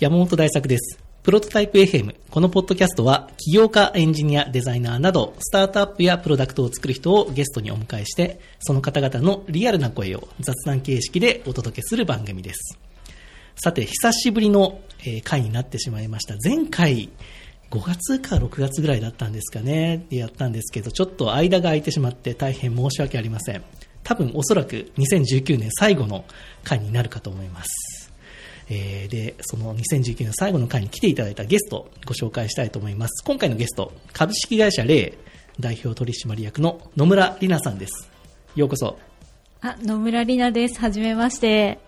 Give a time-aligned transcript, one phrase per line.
[0.00, 0.98] 山本大作です。
[1.22, 2.16] プロトタイプ FM。
[2.28, 12.76] このポッドキャストは、起業家、エンジニア、デザイナーなど、スタートアップやプロダクトを作る人をゲストにお迎えして、その方々のリアルな声を雑談形式でお届けする番組です。
[13.54, 14.80] さて、久しぶりの、
[15.22, 16.34] 回になってしまいました。
[16.42, 17.08] 前回、
[17.70, 23.62] 5月か6月ぐらいだったんですかね、でやったんですけど、ちょっと間が空いてしまって大変申し訳ありません。
[24.02, 26.24] 多分おそらく2019年最後の
[26.64, 27.93] 回になるかと思います。
[28.68, 33.22] えーで、その2019年最後の回に来ていただいたゲストをご紹介したいと思います。
[33.24, 35.12] 今回のゲスト、株式会社レイ
[35.60, 38.10] 代表取締役の野村里奈さんです。
[38.56, 38.98] ようこそ、
[39.60, 40.80] あ、野村里奈です。
[40.80, 41.78] はじめまして。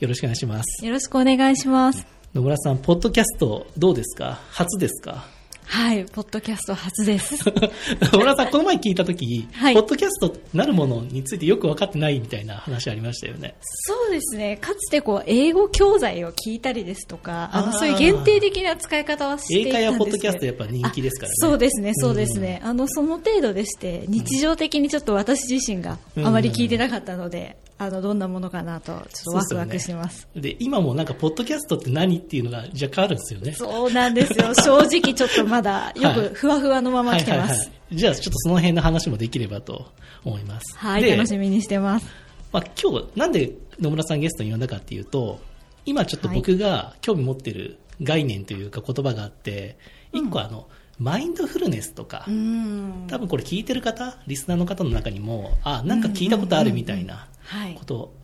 [0.00, 0.84] よろしくお願いします。
[0.84, 2.06] よろしくお願いします。
[2.34, 4.40] 野村さん、ポッドキャストどうですか？
[4.50, 5.33] 初ですか？
[5.74, 7.34] はい、ポッドキャスト初です。
[8.12, 13.56] 野村さん、この前聞いたとき、はいポッドキャストなるものについてよく分かってないみたいな話ありましたよね。
[13.60, 14.56] そうですね。
[14.60, 22.60] かつてこう、英語教材を聞いたりですとか、あの、そういう限定的な使い方はしていたんですけど英会話ポッドキャストやっぱ人気ですからねあそうですね、そうですね。
[22.62, 30.28] あの、その程度でして、日常的にちょっと私自身があまり聞いてなかったので、あの、どんなものかなと、ちょっとワクワクしてます。
[30.36, 33.52] で、今もなんか、ポッドキャストって何っていうのが若干あるんですよね。
[33.52, 34.54] そうなんですよ。
[34.54, 37.68] 正直ちょっとまだ、よはいくふわふわのまま来てまはいはいす。
[37.68, 37.96] はい。
[37.96, 39.86] じゃあ、ちょっとその辺の話もできればと
[40.24, 40.78] 思います。
[40.78, 42.06] はい、で楽しみにしてます。
[42.52, 45.40] まあ、今日、なんで野村さんゲストに呼んだかっていうと、
[45.84, 49.76] 今ちょっと僕が興味持ってる概念というか言葉があって、
[50.12, 53.06] 一個あの、マインドフルネスとか、うん。
[53.08, 57.33] 多分これ聞いてる方、リスナーの方の中にも、あ、なんか聞いたことあるみたいなはい
[57.78, 57.84] こ。
[57.84, 58.14] と、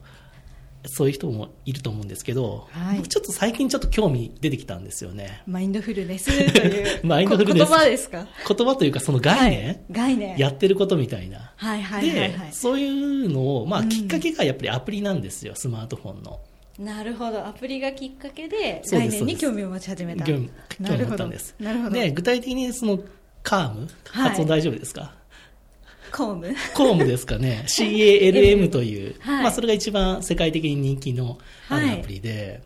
[0.87, 2.97] そういう人もいると思うんですけど、はい。
[2.97, 5.43] 僕ちょっと最近ちょっと興味出てきたんですよね。
[5.47, 7.67] マインドフルネスという マインドフルネス。
[7.67, 8.27] こ言葉ですか？
[8.49, 10.39] 言葉というかその概念、はい、概念。
[10.39, 11.53] やってることみたいな。
[11.57, 16.41] はいはいはいでは、そういうのを、まあ、うんきっかけがやっぱりアプリなんですよ、スマートフォンの。
[16.79, 17.47] いなるほど。
[17.47, 20.25] アプリがきっかけで概念に興味を持ち始めた。
[20.25, 21.55] 興味を持ったんです。
[21.61, 21.91] なるほど。
[21.91, 22.99] で、具体的にその、
[23.43, 24.31] カームはい。
[24.31, 25.15] 発音大丈夫ですか、
[26.13, 26.55] コーム。
[26.75, 29.43] コームですかね ?CALM という、はい。
[29.45, 31.39] まあそれが一番世界的に人気の
[31.69, 32.01] あるはい。
[32.01, 32.63] アプリで、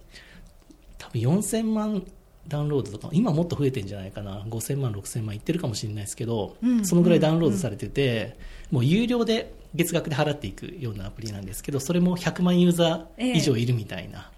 [0.98, 2.04] 多分4000万
[2.48, 4.40] ダウンロードとか、今もっと増えてんじゃないかな。
[4.42, 6.84] 5000万、6000万いってるかもしれないですけど、うん。
[6.86, 8.36] そのぐらいダウンロードされてて、
[8.70, 14.30] もう有料で月額で払っていくようなアプリなんですけど、それも100万ユーザー以上いるみたいな。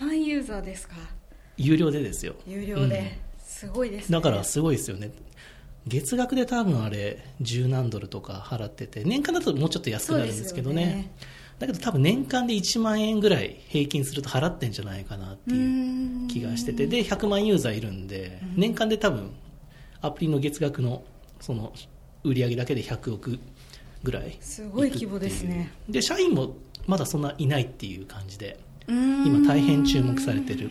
[0.00, 0.94] 100万ユーザーですか？
[1.56, 2.34] 有料でですよ。
[2.46, 3.06] 有料で、うん。
[3.44, 4.12] すごいですね。
[4.12, 5.10] だからすごいですよね。
[5.86, 10.84] 月額で多分あれ、十何ドルとか払ってて、年間だともうちょっと安くなるんですけどね。
[10.84, 11.10] ね
[11.58, 19.30] だけど多分年間で1万円ぐらい平均すると払ってんじゃないかなっていう気がしてて、で、100万ユーザーいるんで、年間で多分
[20.02, 21.04] アプリの月額の
[21.40, 21.72] その
[22.24, 23.38] 売り上げだけで100億
[24.02, 24.36] ぐらい。
[24.40, 25.72] すごい規模ですね。
[25.88, 28.58] で、社員もまだそんないないっていう感じで、
[28.88, 30.70] 今今大変注目されてる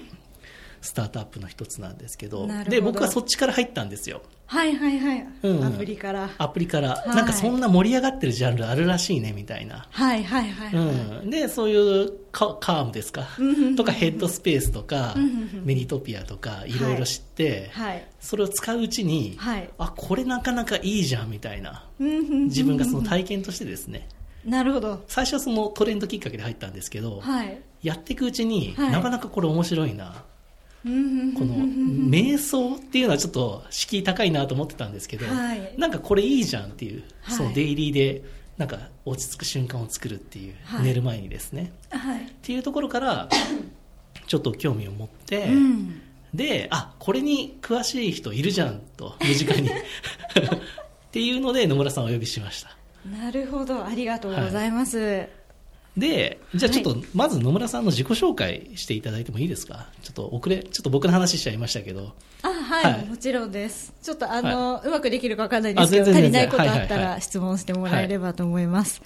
[0.86, 4.22] スタートアップの一つなんですけどで僕はそっちから入ったんですよ。
[4.48, 5.66] はいはいはい、うん。
[5.66, 6.30] アプリから。
[6.38, 7.16] アプリから、はい。
[7.16, 10.86] なんかそんな盛り上がってるジャンルあるらしいねみたいな、はいはいはい、はい。
[11.24, 13.28] うん、でそういうカカームですか？
[13.76, 15.16] とかヘッドスペースとか
[15.64, 18.08] メニトピアとかいろいろ知って、はい。
[18.20, 19.70] それを使ううちに、はい。
[19.80, 21.84] あこれなかなかいいじゃんみたいな。
[21.98, 24.08] 自自分がその体験としてですね。
[24.46, 25.04] なるほど。
[25.08, 27.60] 最初はそのトレンドきっかけで入ったんですけど、はい。
[27.82, 28.92] やっていくうちに、はい。
[28.92, 30.24] なかなかこれ面白いな
[30.86, 35.74] ここの瞑想っていうのはちょっと敷居高いなと思ってたんですけど、はい。
[35.78, 37.36] なんかこれいいじゃんっていう、はい。
[37.38, 38.24] そのデイリーで
[38.58, 40.84] なんか落ち着く瞬間を作るっていう、はい。
[40.84, 41.72] 寝る前にですね。
[41.90, 42.26] はい。
[42.26, 43.30] っていうところから
[44.28, 46.02] ちょっと興味を持って、うん。
[46.36, 49.70] であこれに詳しい人いるじゃんと身近に。
[49.74, 49.74] っ
[51.12, 52.78] ていうので野村さんをお呼びしました。
[53.10, 53.84] なるほど。
[53.86, 55.28] ありがとうございます、
[55.98, 59.88] でじゃあちょっはとまず野村さんの自己紹介していただいてもいいですか？
[60.04, 62.14] ちょっと遅れちょっと僕の話しちゃいましたけど。
[62.42, 63.06] あはい、はい。
[63.06, 63.94] もちろんです。
[64.02, 69.02] ちょっとあの、うまくできるかわかんないですけどあ全然足りないことあ全然ったはいはいはら質問してもらえればと思います、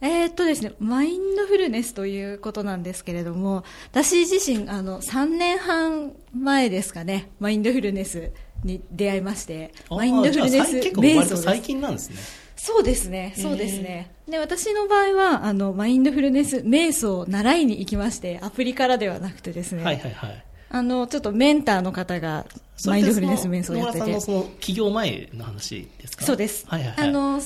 [0.00, 8.32] えーっとですね、マインドフルネスということなんですけれども、私自身、あの、3年半前ですかね、マインドフルネス
[8.64, 11.42] に出会いまして、マインドフルネス瞑想です。
[11.42, 11.62] 最。
[11.62, 12.16] 近なんですね
[12.66, 14.10] そうですね、そうですね。
[14.26, 20.44] で、私の場合は、あの、マインドフルネス瞑想を習いに行きまして、アプリからではなくてですね、はいはいはい。
[20.70, 22.46] あの、ちょっとメンターの方が、
[22.86, 24.18] マインドフルネス瞑想をやってて。
[24.18, 26.24] その起業前の話ですか？
[26.24, 26.66] そうです。
[26.66, 27.08] はいはいはい。
[27.10, 27.38] あの、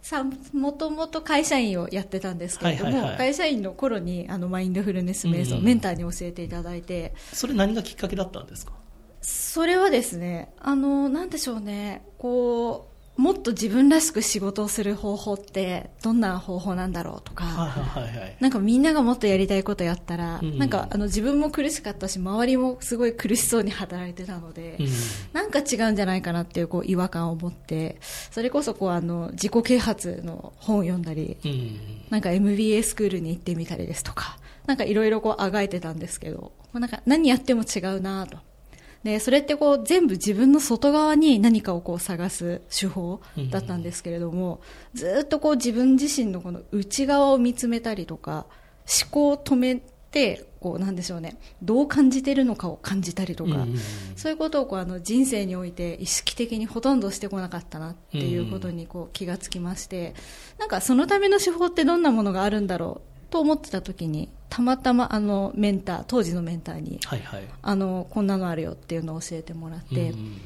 [0.00, 3.18] さもともと会社員をやってたんですけれども、はいはいはい。
[3.18, 5.64] 会社員の頃にあのマインドフルネス瞑想、うんうん。
[5.64, 8.74] メンターに教えていただいて、それ何がきっかけだったんですか？
[9.22, 12.89] それはですね、あの、なんでしょうね、こう、
[13.20, 18.36] もっと自分らしく仕事をする方法ってどんな方法なんだろうとか、はいはいはい。
[18.40, 24.86] なんかみんながもっとやりたいことやったら、うんなんかあの自分も苦しかったし、周りもすごい苦しそうに働いてたので、うん
[25.34, 27.98] なんか違うんじゃないかなっていうこう違和感を持って、
[28.30, 31.78] それこそこうあの自己啓発の本を読んだり、うん。
[32.08, 38.38] なんか MBA スクールに行ってみたりですとか、なんかいろいろこうあがいてたんですけど、なんか何やっても違うなと。
[39.02, 43.20] で、それってこう全部自分の外側に何かをこう探す手法
[43.50, 44.60] だったんですけれども、
[44.92, 48.46] ずっとこう自分自身のこの内側を見つめたりとか、
[49.02, 53.78] 思考を止めて、こうなんでしょうね、どう感じてるのかを感じたりとか、うん。
[54.16, 60.14] そういうことをこうあの人生において意識的にほとんどしてこなかったなっていうことにこう気がつきまして、
[60.58, 67.44] なんかそのための手法ってどんなものがあるんだろうと思ってた時に、たまたまあのメンター、当時のメンターに、はいはい。
[67.62, 70.40] あの、こんなのあるよっていうのを教えてもらって、うん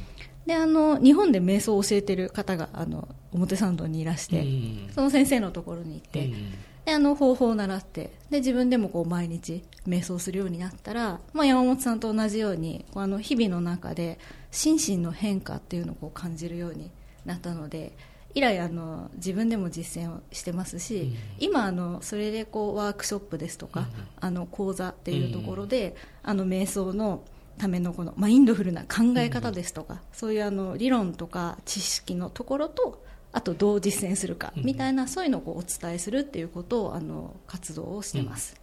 [0.47, 6.55] で、あの、日本で瞑想を教えてる方が、あの、表参道にいらして、うんその先生のところに行って、うん。
[6.85, 14.19] であの方法を習ってで自分でもこう毎日瞑想するようになったら、まあ、山本さんと同じようにこうあの日々の中で
[14.51, 16.91] 心身の変化っていうのをこう感じるように
[17.25, 17.97] なったので
[18.35, 21.17] 以来あの自分でも実践をしてますし、うん。
[21.39, 23.87] 今あのそれでこうワークショップですとか、うん。
[24.21, 27.23] あの講座っていうところで、あの瞑想の
[27.59, 34.65] ためのこのマインドフルな考え方ですとか、そういうあの理論とか知識のところとあとどう実践するかうん。
[34.65, 38.61] みたいな、そういうのをこうお伝えするっていうことをあの活動をしてます、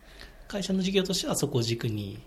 [0.47, 2.19] 会社の事業としてはそこを軸に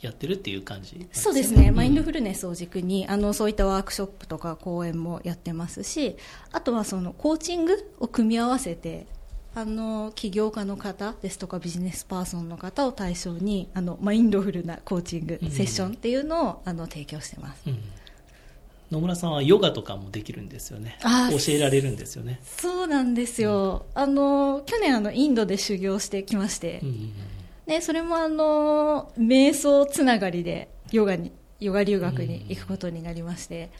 [0.00, 0.98] やってるっていう感じ？
[0.98, 6.16] なんそうですね、マインドフフルネスを軸にあのそういったワークショップとか講演もやってますし
[6.52, 9.06] あとはそのコーチングを組み合わせて
[9.54, 15.50] あの起業家の方ですとかビジネスパーソンの方を対象にあのマインドフルなコーチングうん。
[15.50, 17.78] セッションっていうのをあの提供してます、うん。
[18.90, 20.98] 野村さんはヨガとかもできるんですよね。
[21.02, 22.40] 教えられるんですよね。
[22.42, 27.12] そうなんですよ、あの去年あのインドで修行してきまして、うんうん
[27.68, 33.70] でそれもあの瞑想つながりでヨガにヨガ留学に行くことになりまして、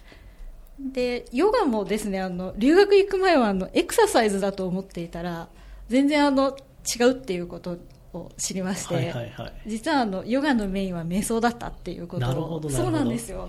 [0.78, 5.48] でヨガもですねあの留学行く前はあのエクササイズだと思っていたら
[5.88, 6.54] 全然あの
[6.84, 7.78] 違うっていうこと
[8.12, 9.52] を知りまして、はいはいはい。
[9.66, 12.70] 実はあのヨガのメインは瞑想だったっていうことを。
[12.70, 13.48] そうなんですよ。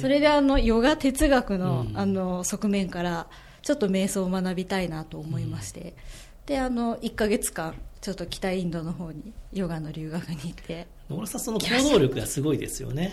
[0.00, 1.98] それであのヨガ哲学の,、うん。
[1.98, 3.26] あの側面から
[3.60, 5.94] ちょっと瞑想を学びたいなと思いまして、
[6.46, 7.74] であの1ヶ月間
[8.06, 10.86] ちょっと北インドの方にヨガの留学に行って。
[11.10, 13.12] 野村さんその行動力がすごいですよね。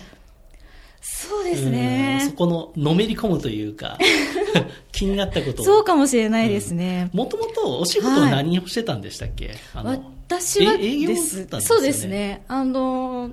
[1.00, 3.98] そうですうんねそこののめり込むというか
[4.92, 5.64] 気になったことを。
[5.64, 9.90] そうかもしれないですね、もともとお仕事は何をしてたんでしたっけ、あの
[10.28, 11.44] 私はです。
[11.44, 11.60] ね。
[11.60, 12.44] そうですね。
[12.46, 13.32] あの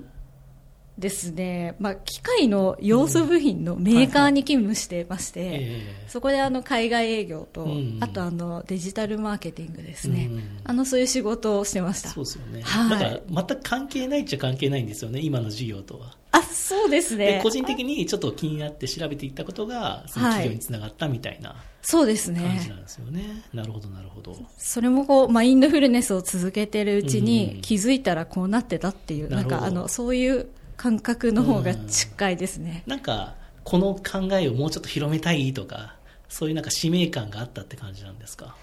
[0.98, 12.10] ですね、まあ、機械の要素部品のメーカーに勤務してまして、えそこであの海外営業と、うんあとあのデジタルマーケティングですね、うんあのそういう仕事をしてました。
[12.10, 12.90] そうですよね、はい。
[12.90, 16.16] だから全く関係ないっちゃ関係ないんですよね今の事業とは。
[16.32, 17.38] あそうですね。
[17.38, 24.38] で個人的にちょっと気になって調べていったことがその企業につながったみたいなそうです感じねなんですよね、なるほどなるほど。
[24.58, 30.48] それもこうマインドフルネスを続けてるうちうんに気づいたらこうなってたっていう、なんかあのそういう
[30.82, 35.96] 感覚の方が近いですね、なんかこの考えをもうちょっと広めたいとか
[36.28, 38.56] そういうなんか使命感があったって感じなんですか？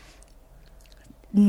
[1.35, 1.43] うー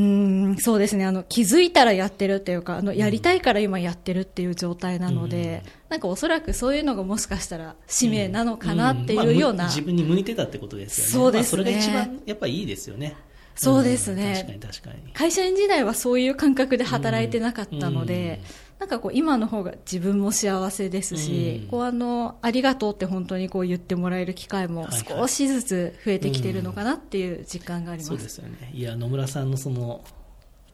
[0.50, 1.06] んそうですね。
[1.06, 11.12] あの気づいたらやってるっていうかあのやりたいから今やってるっていう状態なので、なんかおそらくそういうのがもしかしたら使命なのかなっていうような、んまあむ自分に向いてたってことですよね。
[11.12, 11.64] そうですね。
[11.64, 13.16] まあ、それが一番やっぱりいいですよね。
[13.56, 14.32] そうですね。
[14.32, 14.34] ん。
[14.36, 15.12] 確かに確かに。
[15.12, 18.40] 会社員時代はそういう感覚で働いてなかったので、
[18.80, 21.68] なんかこう今の方が自分も幸せですし、うん。
[21.68, 28.08] こうあのありがとうって本当にこう言ってもらえる機会も少しずつ増えてきてるのかなっていう実感があります。
[28.08, 28.70] そうですよね。
[28.72, 30.02] いや野村さんのその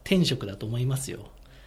[0.05, 1.19] 転職だと思いますよ。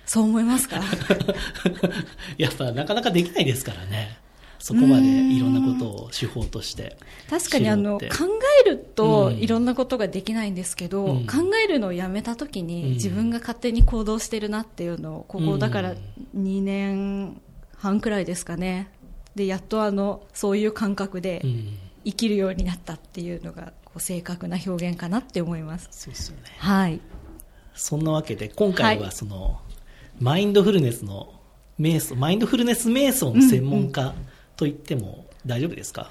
[0.06, 0.80] そう思いますか？
[2.38, 4.16] やっぱなかなかできないですからね
[4.60, 6.98] そこまでいろんなことを手法として
[7.30, 8.06] 確かにあの考
[8.64, 9.38] えるとうん。
[9.38, 11.26] いろんなことができないんですけど、うん。
[11.26, 12.66] 考えるのをやめた時うん。
[12.66, 15.46] に自分が勝手に行動してるなっていうのをこうん。
[15.46, 15.94] こだから
[16.36, 17.40] 2年
[17.76, 18.90] 半くらいですかね。
[19.34, 21.78] でやっとあのそういう感覚でうん。
[22.04, 25.88] 生きるようになったっていうのがこう正確な表現かなって思います。
[25.90, 26.42] そうですよね。
[26.58, 27.00] はい。
[27.74, 29.12] そんなわけで今回ははい。
[29.12, 29.60] その、
[30.18, 31.32] マインドフルネスの
[31.80, 34.14] 瞑想マインドフルネス瞑想の専門家
[34.60, 36.10] と言っても大丈夫ですか、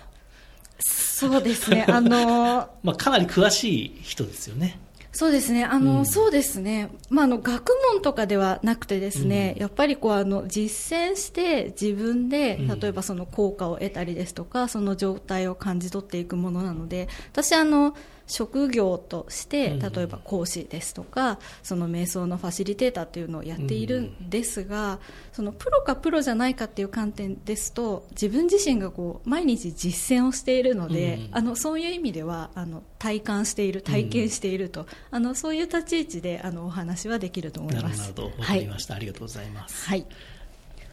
[0.80, 1.86] そうですね。
[1.88, 4.80] あの まあ、かなり詳しい人ですよね。
[5.12, 6.06] そうですね、あの、うん。
[6.06, 12.80] そうですね、まあ、あの、学問とかではなくてですね、やっぱりこう、あの、実践して自分で、うん。
[12.80, 17.96] 例えばその効果を得たりですとか、その状態を感じ取っていくものなので、私、あの、
[18.30, 25.00] 職業としてうん例えば講師ですとかその瞑想のファシリテーターっていうのをやっているんですが
[25.34, 38.08] そのプロかプロじゃないかっていう観点ですと自分自身がこう毎日実践をしているので、うんあのそういう意味ではあの体感している体験していると、あのそういう立ち位置であのお話はできると思いなるます。
[38.10, 39.88] ほど、わかはいりました、ありがとうございます。
[39.88, 40.06] はい。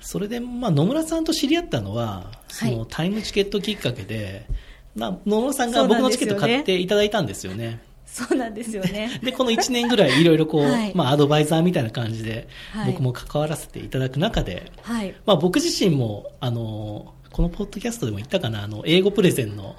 [0.01, 2.77] それで、まあ、野村さんと知り合ったのは、そはい。
[2.77, 4.57] のタイムチケットきっかけで、まあ、
[4.97, 7.81] 野村さんが僕のチケット買っていただいたんですよね。
[8.07, 9.11] そうなんですよね。
[9.23, 15.15] で、この1年ぐらいいろいろこう、はいまあ、アドバイザーみたいな感じで、はい僕も関わらせていただく中で、はい。
[15.27, 19.77] まあ、僕自身も、あの、このポッドキャストでも言ったかな、あの、英語プレゼンの、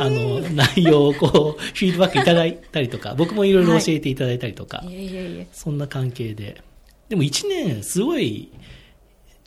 [0.00, 5.46] あの、内容をこう、 フィードバックいただいたりとか、僕もいろいろ教えていただいたりとか、いえい。
[5.52, 6.62] そんな関係で。
[7.10, 8.50] でも1年、すごい、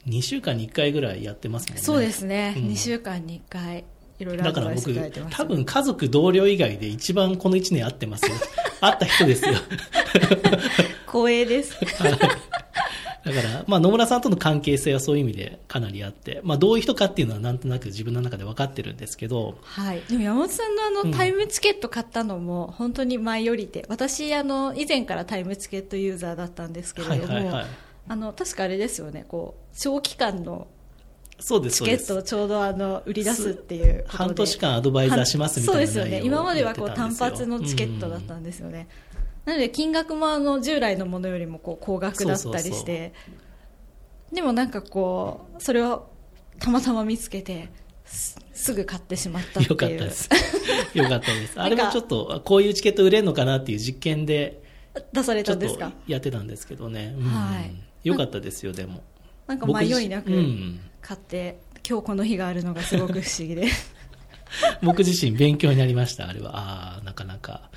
[0.07, 1.81] 2週間に1回ぐらいやってますもんね。
[1.81, 2.53] そうですね。
[2.55, 3.85] うん2週間に1回、
[4.19, 5.11] いろいろだから僕。
[5.29, 8.35] 多分家族同僚以外で一番この1年会ってますよ
[8.81, 9.53] 会った人ですよ
[11.07, 11.75] 光栄です。
[13.25, 20.01] だから、まあ、野村さんとの関係性はそういう意味でかなりあって、まあ、どういう人かっていうのはなんとなく自分の中で分かってるんですけど、はい。
[20.09, 27.61] でも山本さんのあの、うんタイムチケット買ったのも本当に前よりで、私あの、以前からタイムチケットユーザーだったんですけれども、
[28.07, 30.67] あの、確かあれですよね、こう、長期間の
[31.39, 31.85] そうです、チ。
[31.85, 34.05] ケットをちょうどあの、売り出すっていう。
[34.07, 36.21] 半年間アドバイザーしますみたいなそうですよね。
[36.23, 38.87] 今まではこう単発のチケットだったんですよね。
[39.45, 43.13] なので金額もあの従来のものよりもこう高額だったりして、
[44.33, 46.09] でもなんかこう、それを
[46.59, 47.69] たまたま見つけて、
[48.05, 49.69] すすぐ買ってしまったっていう。
[49.69, 50.29] よかったです。
[50.93, 51.53] よかったです。
[51.61, 54.61] あれもちょっと、こういうチケット売れるのかなっていう実験で、
[55.13, 55.93] 出されたんですか？
[56.07, 57.15] やってたんですけどね。
[57.17, 57.71] うんはい
[58.03, 59.03] よかったですよ、でも。
[59.47, 63.67] なんか迷いなくうん買って、今日この日があるのがすごく不思議で。
[64.81, 66.57] 僕自身勉強になりました、あれは。
[66.57, 67.69] ああ、なかなか、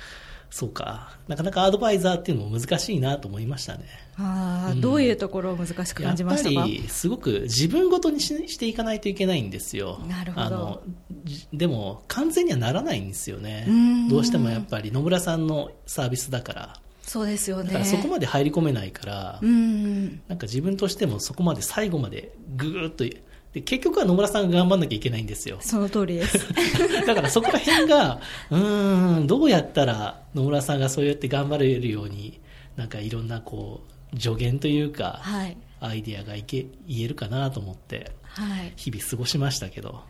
[0.49, 1.17] そうか。
[1.27, 3.85] なかなかアドバイザーっていうのも難しいなと思いましたね。
[4.17, 6.67] ああ、うんどういうところを難しくやっぱ感じましたか？
[6.67, 9.99] り、すごく自分ごとにししていかないといけないんですよ。
[10.07, 10.81] なるほどあの
[11.23, 14.09] じでも、完全にはならないんですよねうん。
[14.09, 16.73] どうしてもやっぱり野村さんのサービスだから。
[17.03, 17.65] そうですよね。
[17.65, 20.21] だからそこまで入り込めないから、うん。
[20.27, 23.03] なんか自分としてもそこまで最後までぐーっと、
[23.53, 25.57] で結局は野村さんが頑張んなきゃいけないんですよ。
[25.61, 26.39] その通りです。
[27.05, 28.19] だからそこら辺が、
[28.49, 32.39] うーん、どうやったら野村さんがそうやって頑張れるように、
[32.77, 33.83] なんかいろんなこ
[34.13, 35.57] う、助言というか、はい。
[35.81, 38.73] アイディアがいけ言えるかなと思って、はい。
[38.77, 40.01] 日々過ごしましたけど。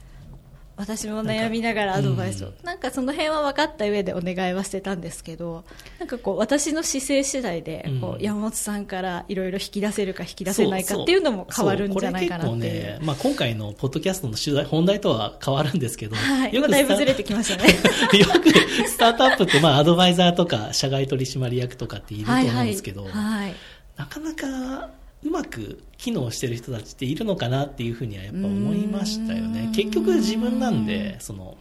[0.75, 2.47] 私も悩みながらアドバイスを。
[2.47, 5.65] うんなんかその辺は分かった上でお願いはしてたんですけど
[5.99, 17.69] なんかこう私の姿勢次第でこう山本さんからいろいろ引き出せるか引き出せないかっていうのも変わるんじゃないかなってまあ、今回のポッドキャストの取材、本題とは変わるんですけど、はい、よくだいぶずれてきましたね。
[18.17, 18.49] よく
[18.87, 23.55] スタートアップって、まあ、アドバイザーとか、社外取締役とかっていると思うんですけど、はいはい、はい。
[23.97, 24.89] なかなか
[25.23, 29.45] うまく機能してる人たちっているのかなっていうふうにはやっぱ思いましたよ。
[29.45, 29.71] ね。
[29.73, 31.57] 結局自分なんで、その、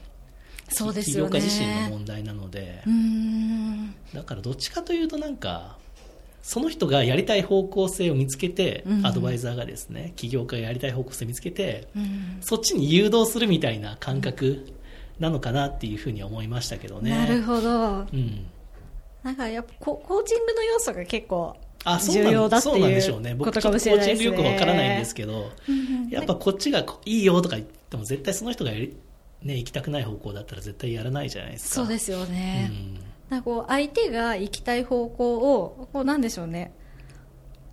[0.68, 1.30] そうですよね。
[1.30, 2.82] 起業家自身の問題なので。
[4.14, 5.76] だからどっちかというとなんか、
[6.42, 9.06] その人がやりたい方向性を見つけて、うん。
[9.06, 12.38] アドバイザーがですね、起業家がやりたい方向性を見つけて、うん。
[12.40, 14.66] そっちに誘導するみたいな感覚
[15.20, 17.10] なのかなっていうふうには思いましたけどね。
[17.10, 17.98] なるほど。
[17.98, 18.46] うん。
[19.22, 23.32] なんかやっぱココーチングの要素が結構あ、そうなん重要だってそうなんでしいょうね。
[23.32, 24.30] うことかも僕ちょっとしれないですね。
[24.30, 26.08] コーチングよくわからないんですけど、うん。
[26.08, 28.96] やっぱこっちがいいよとか言っても絶対その人がやり、
[29.42, 31.74] ね、行きたくない方向だったら絶対やらないじゃないですか。
[31.76, 32.98] そうですよね、うん。
[33.30, 36.72] なんかこう相手が行きたい方向をこうなんでしょうね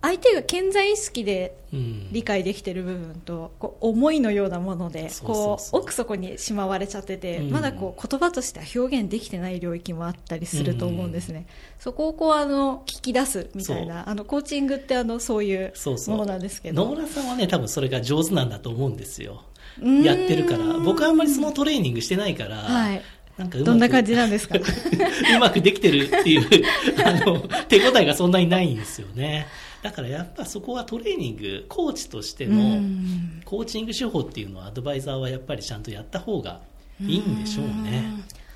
[0.02, 2.08] 相手が健在意識でうん。
[2.10, 7.50] 理解できてる部分とこう思いのようなものでこう奥底にしまわれちゃってて、うん。
[7.52, 11.46] まだこう言葉としては表現できてない領域もあったりすると思うんですね、
[11.78, 15.72] そこをこうあの聞き出すみたいなあのコーチングってあのそういう
[16.08, 19.44] ものなんですけ野ど村さんはね、多分それが上手なんだと思うんですよ。
[19.80, 20.78] やってるから。
[20.80, 23.02] 僕はあんまりそのトレーニングしてないから、はい。
[23.38, 24.58] なんかどんな感じなんですか？
[24.58, 26.64] うまくできてるっていう、
[27.04, 29.46] あの、手応えがそんなにないんですよね。
[29.82, 33.42] だからやっぱそこはトレーニング、コーチとしてうのん。
[33.44, 36.60] コーチング手法っていうのはアドバイザーはやっぱりちゃんとやった方が
[37.00, 38.04] いいんでしょうね。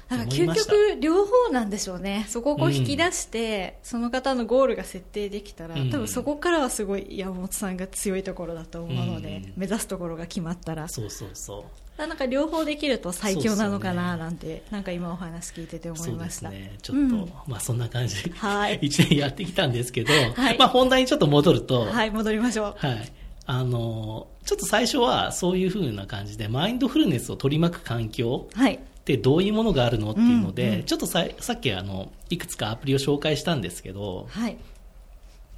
[0.09, 2.27] だから究極両方なんでしょうね。
[2.29, 5.91] そこをこう引き出して、その方のゴールが設定できたら、うん。
[5.91, 9.53] 多分そこからはすごい山本さんが強いところだと思うので、うん。
[9.57, 10.89] 目指すところが決まったら。
[10.89, 11.65] そうそうそう。
[11.97, 16.51] なんか両方できると最強なのかななんて、なんか今お話聞いてて思いました。
[16.51, 16.77] ね。
[16.83, 17.33] ちょっと、うん。
[17.47, 18.25] まあそんな感じ。
[18.25, 18.79] で、はい。
[18.83, 20.59] 一年やってきたんですけど、はい。
[20.59, 22.87] まあ本題にちょっと戻ると、はい戻りましょう。
[22.87, 23.13] はい。
[23.47, 28.75] あの、ちょっと最初はそういう風な感じで、マインドフルネスを取り巻く環境はい。
[28.75, 34.57] ってどういうものがあるのっていうので、うんうんちょっとささっきあのいくつかアプリを紹介したんですけどはい。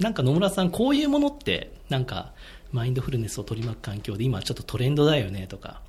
[0.00, 2.32] なんか野村さんこういうものってなんか
[2.72, 5.80] マインドフルネスを取り巻く環境で今ちょっとトレンドだよねとか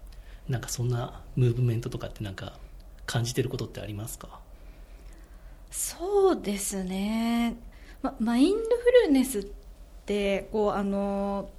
[0.50, 2.54] なんかそんなムーブメントとかってなんか
[3.06, 4.40] 感じてることってありますか？
[5.70, 7.58] そうですね、
[8.02, 9.48] ま、マインドフルネスっ
[10.06, 11.50] てこうあの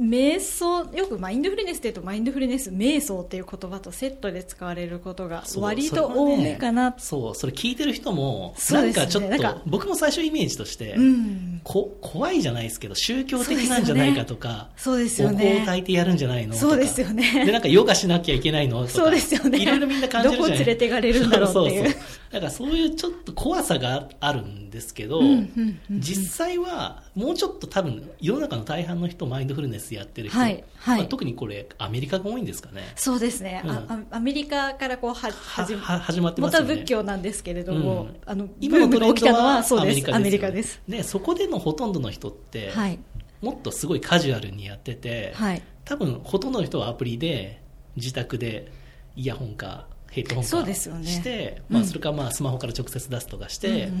[0.00, 16.66] 瞑想よくマインドフルネスっていうとマインドフルネス瞑想っていう言葉とセットで使われることがそう割と多めかな、そうそれ聞いてる人もなんかちょっと僕も最初イメージとして、うん、こ怖いじゃないですけど宗教的なんじゃないかとか、そうですよお香をね焚いてやるんじゃないのとか。
[16.66, 17.44] そうですよね。
[17.44, 18.92] でなんかヨガしなきゃいけないのとか。
[18.92, 19.58] そうですよね。
[19.58, 20.58] いろいろみんな感じるじゃない。
[20.58, 21.90] どこ連れてかれるんだろうっていう。
[21.90, 26.00] そそそだからそういうちょっと怖さがあるんですけど、うんうんうんうん。
[26.00, 30.98] 実際はもうちょっと多分世の中の大半の人マインドフルネスやってる人、はいはい。
[31.00, 32.92] まあ特にこれアメリカが多いんですかね。
[32.96, 34.06] そうですね、うん。
[34.10, 36.72] アメリカからこうはは始まは始まってま元すよね。
[36.72, 38.16] は仏教なんですけれども、うん。
[38.26, 40.14] あのブ今のトームが起きたのはそうです。
[40.14, 40.98] アメリカですすよね。
[40.98, 42.98] でそこでのほとんどの人って、はい。
[43.40, 45.62] もっとすごいカジュアルにやってて、はい。
[45.84, 47.62] 多分ほとんどの人はアプリで
[47.96, 48.70] 自宅で
[49.16, 51.76] イヤホンかヘッドホンかして、うん。
[51.76, 53.96] まあ、それかまあスマホから直接出すとかして、うんうんうん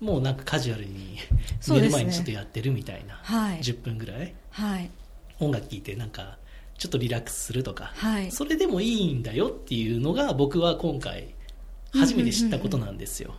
[0.00, 0.06] うん。
[0.06, 1.18] もうなんかカジュアルに
[1.68, 3.58] 寝る前にちょっとやってるみたいな、はい。
[3.58, 4.90] 10分ぐらいはい。
[5.38, 6.38] 音楽聴いてなんか
[6.78, 8.30] ちょっとリラックスするとか、はい。
[8.30, 11.34] それでもいいんだよっていうのが僕は今回
[11.92, 13.34] 初めて知ったことなんですよ、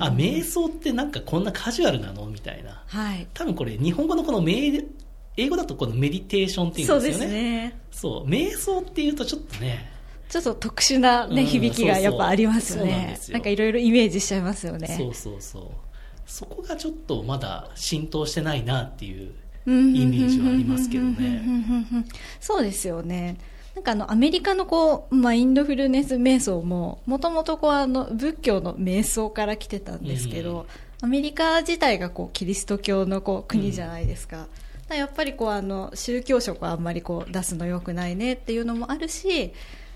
[0.00, 2.82] あ瞑想ってなんかこんなカジュアルなのみたいな。
[2.86, 3.26] はい。
[3.32, 4.84] 多分これ日本語のこのメ
[5.36, 7.42] 英語だとこのメディテーションっていそううんですですよね。
[7.42, 8.28] ねそう。
[8.28, 9.90] 瞑想っていうとちょっとね
[10.28, 13.32] ちょっと特殊な、ねうん響きがやっぱありますよそうそう。
[13.32, 14.88] なんかいろいろイメージしちゃいますよね。
[14.98, 15.62] そうそうそう。
[16.26, 19.34] そこがちょっとまだ浸透してないなっていう
[19.66, 21.42] イイメージはありますけどね。
[22.40, 23.36] そうですよね。
[23.74, 30.66] なんかあのアメリカのこうマインドフルネス瞑想ももともとこうあの仏教の瞑想から来てたんですけど、うん。
[31.02, 34.48] アメリカ自体がこうキリスト教のこう国じゃないですか,、だか
[34.90, 39.52] らやっぱりこうあの宗教色はあんまりこう出すのよくないねっていうのもあるし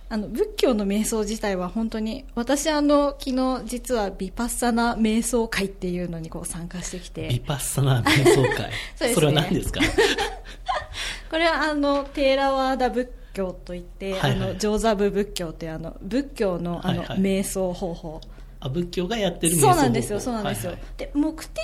[0.08, 7.28] あの仏教の瞑想自体は本当に私あの昨日実はビパッサナ瞑想会っていうのにこう参加してきて。
[7.28, 8.70] ビパッサナ瞑想会？
[8.96, 9.14] そね。
[9.14, 9.80] それは何ですか？
[11.30, 14.32] これはあのテーラワーダ仏教といって、はいはい。
[14.32, 17.18] あの上座部仏教っていうあの仏教のあの、はいはい。
[17.18, 18.20] 瞑想方法。
[18.60, 20.98] あ仏教がやってる瞑想そうなんですよそうなんですよ、はいはい。
[20.98, 21.62] で目的が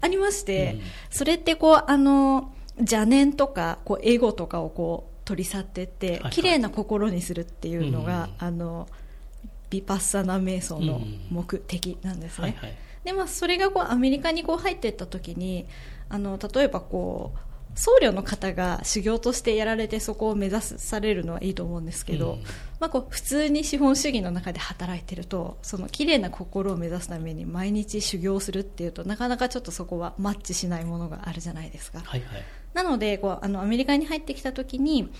[0.00, 0.80] ありまして、うん。
[1.10, 6.32] それってこうあの邪念とかこうエゴとかをこう取り去っていって、はいはい。
[6.32, 8.88] 綺麗な心にするっていうのが、うんあの
[9.70, 12.56] ビパッサナ瞑想の目的なんですね、
[13.04, 15.66] でまあ、それがこうアメリカにこう入っていった時に
[16.08, 22.42] あの例えばこう僧侶の方が修行としてやられてそこを目指されるのはいいと思うんですけど、うん。
[22.80, 32.00] まあ、こう普通に資本主義の中で働いてるとその綺麗な心を目指すために毎日修行するっていうとなかなかちょっとそこはマッチしないものがあるじゃないですか。
[32.00, 32.42] はいはい
[32.74, 35.10] なのでこうあのアメリカに入ってきた時に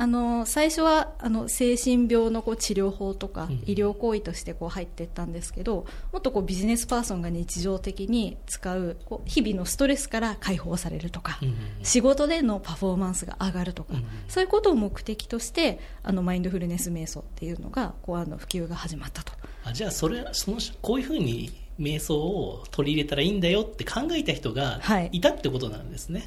[0.00, 3.58] あの最初はあの精神病のこう治療法とかうん。
[3.66, 11.40] 医療行為としてこう入っていったんですけどもっとこうビジネスパーソンが日常的に使うこう日々のストレスから解放されるとか、
[11.82, 13.94] 仕事でのパフォーマンスが上がるとか、
[14.28, 19.32] そういうことを目的としてあのマインドフルネス瞑想っていうのがこうあの普及が始まったと。
[19.64, 25.08] あじゃあそれそのこういうふうに瞑想を取り入れたらいいんだよって考えた人がはい。
[25.12, 26.24] いたってことなんですね、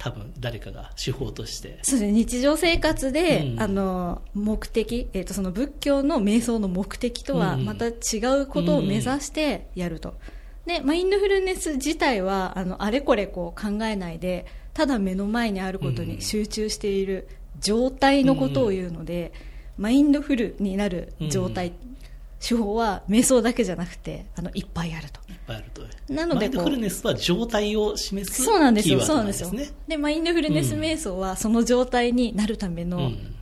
[0.00, 1.78] 多分誰かが手法として。
[1.82, 2.12] そうですね。
[2.12, 3.60] 日常生活で、うん。
[3.60, 7.66] あの目的、えー、とその仏教の瞑想の目的とはうん。
[7.66, 7.92] また違
[8.40, 10.14] うことを目指してやると、
[10.64, 17.28] でマインドフルネス自体はあのあれこれこう考えないでただ目の前にあることに集中している
[17.60, 19.32] 状態のことを言うので、
[19.76, 21.99] マインドフルになる状態、うん
[22.40, 25.20] 手法は瞑想だけじゃなくてあのいっぱいあると。
[25.30, 25.82] いっぱいあると。
[26.12, 29.50] なのでマインドフルネスは状態を示すそうなんですよ、そうなんですよ。
[29.52, 33.36] ねで、マインドフルネス瞑想はその状態になるためのうん。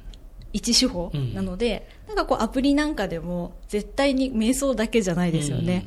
[0.52, 5.86] 一手法なので、なんかこうアプリなんかでも絶対に瞑想だけじゃないですよね。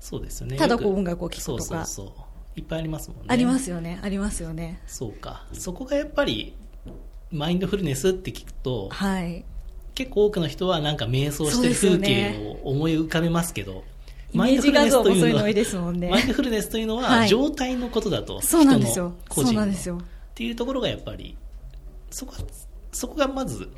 [0.00, 0.56] そうですよね。
[0.56, 1.62] ただこう音楽を聴くとか。
[1.62, 2.12] そうそうそ
[2.56, 2.60] う。
[2.60, 3.24] いっぱいありますもんね。
[3.28, 4.80] ありますよね、ありますよね。
[4.86, 5.46] そうか。
[5.52, 6.54] そこがやっぱり
[7.30, 9.44] マインドフルネスって聞くとはい。
[9.96, 13.82] 結構多くの人はなんか瞑想してる風景を思い浮かべますけど
[14.32, 16.10] イメージ画像もそういうの多いマインドフルネスというのはですもんね。
[16.10, 17.28] マインドフルネスというのははい。
[17.28, 19.14] 状態のことだと、そうなんですよ。
[19.30, 19.46] 人の個人の。
[19.46, 19.96] そうなんですよ。
[19.96, 20.00] っ
[20.34, 21.36] ていうところがやっぱり
[22.10, 22.38] そこは
[22.92, 23.70] そこがまず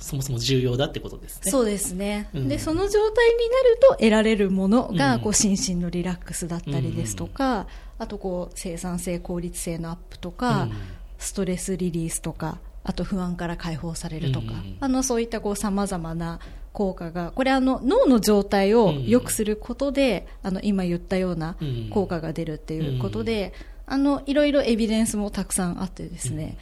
[0.00, 1.52] そもそも重要だってことですね。
[1.52, 2.48] そうですね、うん。
[2.48, 5.20] でその状態になると得られるものが、うん。
[5.20, 10.72] こう心身のリラックスだったりですとか、あとこう生産性効率性のアップとか、うん。
[11.20, 14.50] ストレスリリースとかあと不安から解放されるとか、うん。
[14.50, 16.40] うんあのそういったさまざまな
[16.72, 21.56] 効果がこれあの脳の状態を良くすることで、あの今言ったような
[21.90, 23.52] 効果が出るっていうことで、
[23.86, 26.56] あのいろいろエビデンスもたくさんあってですね、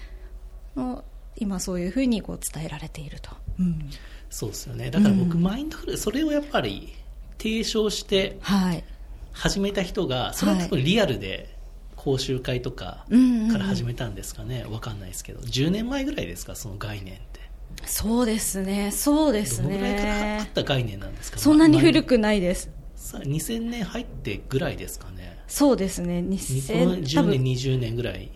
[0.77, 1.05] の
[1.37, 3.91] 今そういうふうにこう伝えられていると、うん。
[4.31, 4.91] そうですよね。
[4.91, 5.43] だから僕、うん。
[5.43, 6.95] マインドフルそれをやっぱり
[7.39, 8.85] 提唱してはい。
[9.33, 11.55] 始めた人がそれは多分リアルで
[11.99, 13.05] 講習会とか
[13.51, 15.41] から始めたんですかね、わかんないですけど。
[15.41, 17.41] 10年前ぐらいですかその概念って。
[17.85, 18.93] そうですね。
[18.93, 21.39] そうですどのぐらいからあっねた概念なんですか？
[21.39, 22.71] そんなに古くくないです。
[22.95, 25.39] さ2000年入ってぐらいですかね。
[25.49, 26.23] そうですね。
[26.23, 27.33] この2000 10年多分。
[27.33, 28.31] 20年ぐらい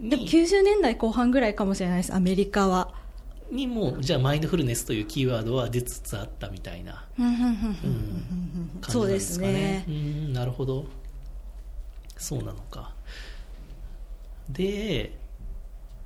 [0.00, 2.94] でもに90年代後半ぐらいかもしれないですアメリカは。
[3.50, 7.04] にもじゃあマインドフルネスというキーワードは出つつあったみたいな。
[7.18, 9.52] う感じなんですすかね。
[9.52, 9.84] ね。
[9.86, 10.86] うんなるほど。
[12.16, 12.94] そうなのか
[14.52, 15.18] で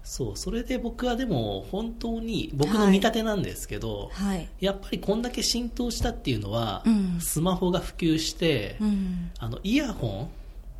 [0.07, 4.49] そうそれで僕はでも本当に僕の見立てなんですけど、はい。
[4.61, 7.21] やっぱりこんだけ浸透したっていうのは、うん。
[7.21, 9.33] スマホが普及して、うん。
[9.41, 10.31] あのイヤホン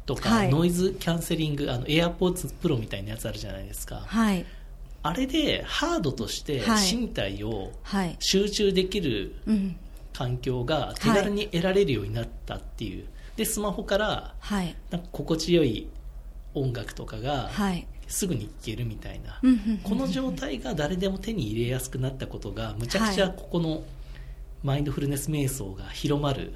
[0.07, 0.49] とか、はい。
[0.49, 3.97] ノイズキャンセリングあの AirPods Pro みたいなやつあるじゃないですか。
[4.07, 4.47] はい。
[5.03, 6.97] あれでハードとしてはい。
[6.97, 8.17] 身体をはい。
[8.21, 9.77] 集中できるうん。
[10.13, 14.77] 環境が手軽に得られるようになったっていう、でスマホからはい。
[14.91, 15.89] なんか心地よい
[16.57, 17.87] 音楽とかがはい。
[18.09, 23.37] すぐに聴けるみたいな、うんうんうんこの状態が誰でも手に入れやすくなったことがむちゃくちゃはい。
[23.37, 23.83] ここの
[24.63, 26.55] マインドフルネス瞑想が広まる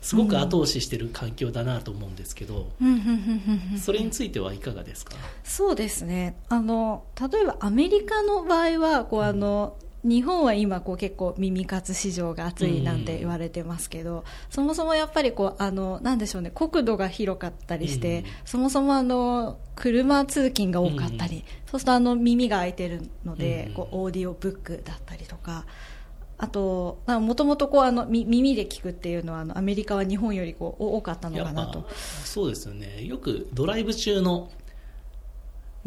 [0.00, 3.78] すごく後押ししてる環境だなと思うんですけど、うんうんうんうんうん。
[3.78, 6.36] それについてはいかがですか、そうですね。
[6.48, 25.66] あの例えばアメリカの場合はこうあの、日本は今こう結構耳活市場が熱いなんて言われてますけど、そもそもやっぱりこうあのなんでしょうね国土が広かったりして、うんそもそもあの車通勤が多かったり、うんそうするとあの耳が開いてるので、うんこうオーディオブックだったりとか
[26.38, 27.68] あともともと
[28.08, 31.88] 耳で聞くっていうのはあのアメリカは日本よりこう多かったのかなと。
[32.24, 33.04] そうですよね。
[33.04, 34.48] よくドライブ中の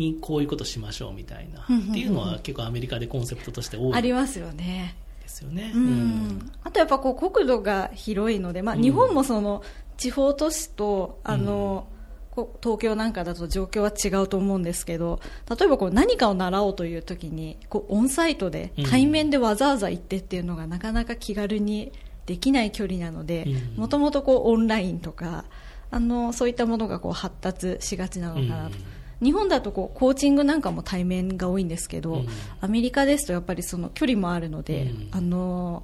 [0.02, 1.90] にこういうことしましょうみたいな、うんうんうん。
[1.92, 4.96] っていうのは結構アメリカでコンセプトとして多いありますよね。
[5.22, 6.52] ですよね、うん。
[6.64, 8.82] あとやっぱこう国土が広いので、まあ、うん。
[8.82, 9.64] 日本もその
[9.98, 11.88] 地方都市と、あの
[12.32, 18.86] こう東京なんかだと状況は違うと思うんですけど例えばこう何かを習おうという時にこうオンサイトでうん。
[18.86, 21.92] 対面でわざわざ行ってっていうのがなかなか気軽に
[22.26, 23.82] できない距離なのでうん。
[23.82, 25.46] もともとオンラインとか
[25.92, 28.78] あのそういったものがこう発達しがちなのかなと。
[29.22, 32.28] 日本だとこうコーチングなんかも対面が多いんですけど、うん。
[32.60, 35.10] アメリカですとやっぱりその距離もあるので、うん。
[35.12, 35.84] あの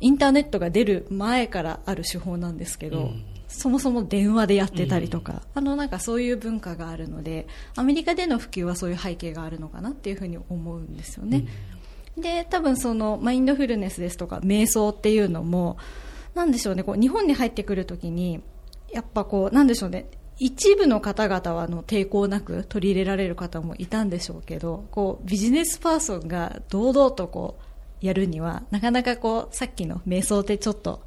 [0.00, 3.24] インターネットが出る前からある手法なんですけど、うん。
[3.48, 11.46] そもそも電話でやってたりとか、あのなんかそういう文化があるのでアメリカでの普及はそういう背景があるのかなっていうふうに思うんですよね。
[12.16, 15.78] で多分そのマインドフルネスですとか瞑想っていうのも
[16.34, 18.42] なんでしょうねこう日本に入ってくるときに
[18.92, 27.58] やっぱこうなんでしょうね一部の方々はあの抵抗なく取り入れられる方もいたんでしょうけどこうビジネスパーソンが堂々とこ
[28.02, 31.02] うやるにはなかなかこうさっきの瞑想ってちょっと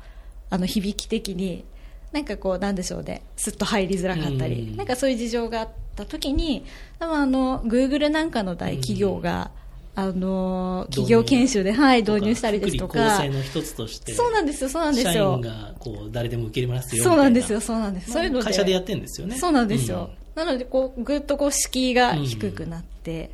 [0.50, 1.64] あの響き的に
[2.12, 3.24] なんかこうなんでしょうね。
[3.38, 4.76] すっと入りづらかったり、うん。
[4.76, 6.66] なんかそういう事情があった時に
[7.00, 9.52] 多分あの Google なんかの大企業が、
[9.94, 13.18] あの企業研修で、はい、導入したりですとか。
[13.18, 18.46] 生の一つとしてそうなんですよそうなんです社よ員がこう誰でも受け入れますよそうなんですよみそうなんです、そういうので。
[18.46, 19.38] 会社でやってるんですよね。
[19.38, 23.32] そうなんですよ、なのでこうぐっとこう敷居が低くなって、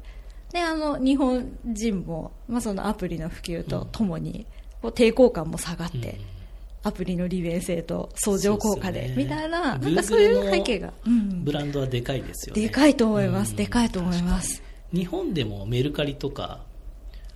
[0.52, 4.46] であの日本人も、まあ、そのアプリの普及とともに、
[4.82, 6.04] こう抵抗感も下がって、うん。
[6.84, 9.14] アプリの利便性と相乗効果でね。
[9.18, 11.44] みたいななんかそういう背景が、うん。
[11.44, 12.62] ブランドはでかいですよね。
[12.62, 13.56] でかいと思います、うん。
[13.58, 16.66] でかいと思います日本でもメルカリとか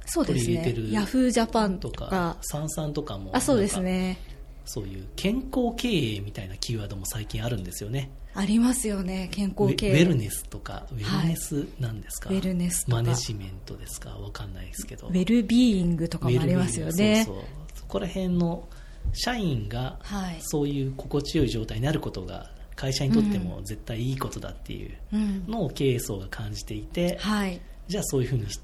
[0.05, 0.43] そうですね。
[0.43, 2.37] 取り入れてるヤフージャパンとか。
[2.41, 4.17] サンサンとかもあそうですね。
[4.65, 8.11] そういう健康経営みたいなキーワードも最近あるんですよね。
[8.33, 14.11] ありますよね健康系ウェルネスとかウェルネスなんですか、ウェルネスマネジメントですか？
[14.11, 15.07] わかんないですけど。
[15.07, 17.25] ウェルビーイングとかもありますよね。
[17.25, 17.43] そうそう。
[17.75, 18.67] そこら辺の
[19.11, 20.37] 社員がはい。
[20.39, 22.49] そういう心地よい状態になることが
[22.82, 25.46] 会社にとっても絶対いいことだっていううん。
[25.48, 27.62] のを経営層が感じていて、はい。
[27.88, 28.60] じゃあそういうふうにし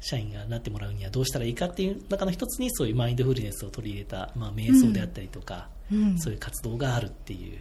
[0.00, 6.18] 社員がなってもらうにはどうしたらいいかっていう中の一つにそういうマインドフルネスを取り入れた、まあ、瞑想であったりとか、うん。
[6.18, 7.58] そういう活動があるっていうの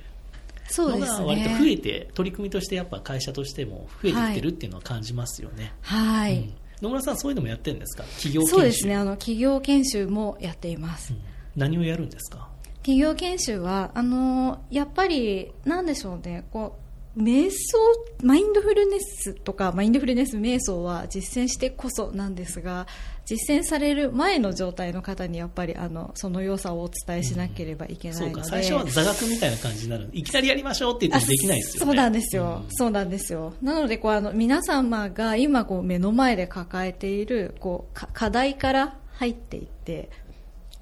[0.69, 5.71] そうですが割と増ねえて、取り組みとしてやっぱ会社としても増えてきてるっていうのは感じますよね。
[5.81, 6.53] はい、うん。
[6.81, 8.03] 野村さんそういうのもやってるんですか？
[8.03, 8.55] 企業研修。
[8.55, 8.95] そうですね。
[8.95, 11.19] あの企業研修もやっています、うん。
[11.55, 12.49] 何をやるんですか？
[12.87, 16.77] 企業研修はあのやっぱりなんでしょうねこ
[17.17, 17.77] う瞑想、
[18.23, 22.85] マインドフルネスとか、マインドフルネス瞑想は実践してこそなんですが、
[23.25, 31.85] 実践される前の状態の方にやっぱりあのその良さをお伝えしなければいけないので、そうか、最初は座学みたいな感じになるいきなりやりましょうって言ってもできないですよね。
[31.87, 32.61] そうなんですよ。
[32.63, 33.53] うん、そうなんですよ。
[33.63, 40.11] なので、こう、あの、皆様が今、こう、目の前で抱えている、こう、課題から入っていって、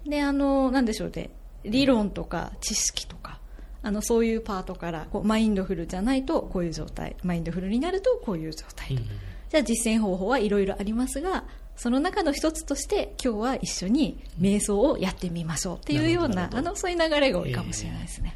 [0.05, 1.29] で、あの、なんでしょうね、
[1.69, 3.39] 理論とか知識とか、
[3.81, 9.03] あのそういうパートからこうマインドフルじゃないとこういう状態マインドフルになるとこういう状態、うん、
[9.49, 11.43] じゃあ実践方法はいろいろありますが
[11.75, 18.35] その中の一つとして今日は一緒に瞑想をやってみましょうっていうようなあのそういう流れが多いかもしれないですね、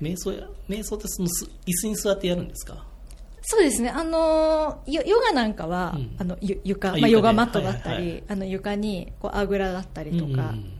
[0.00, 1.28] えー、瞑想や瞑想ってその
[1.66, 2.84] 椅子に座ってやるんですか？
[3.48, 10.72] そうですね、あのヨガなんかは、うん、あの床、まあ、ヨガマットだったり、あの床にこうあぐらだったりとか、うんうん、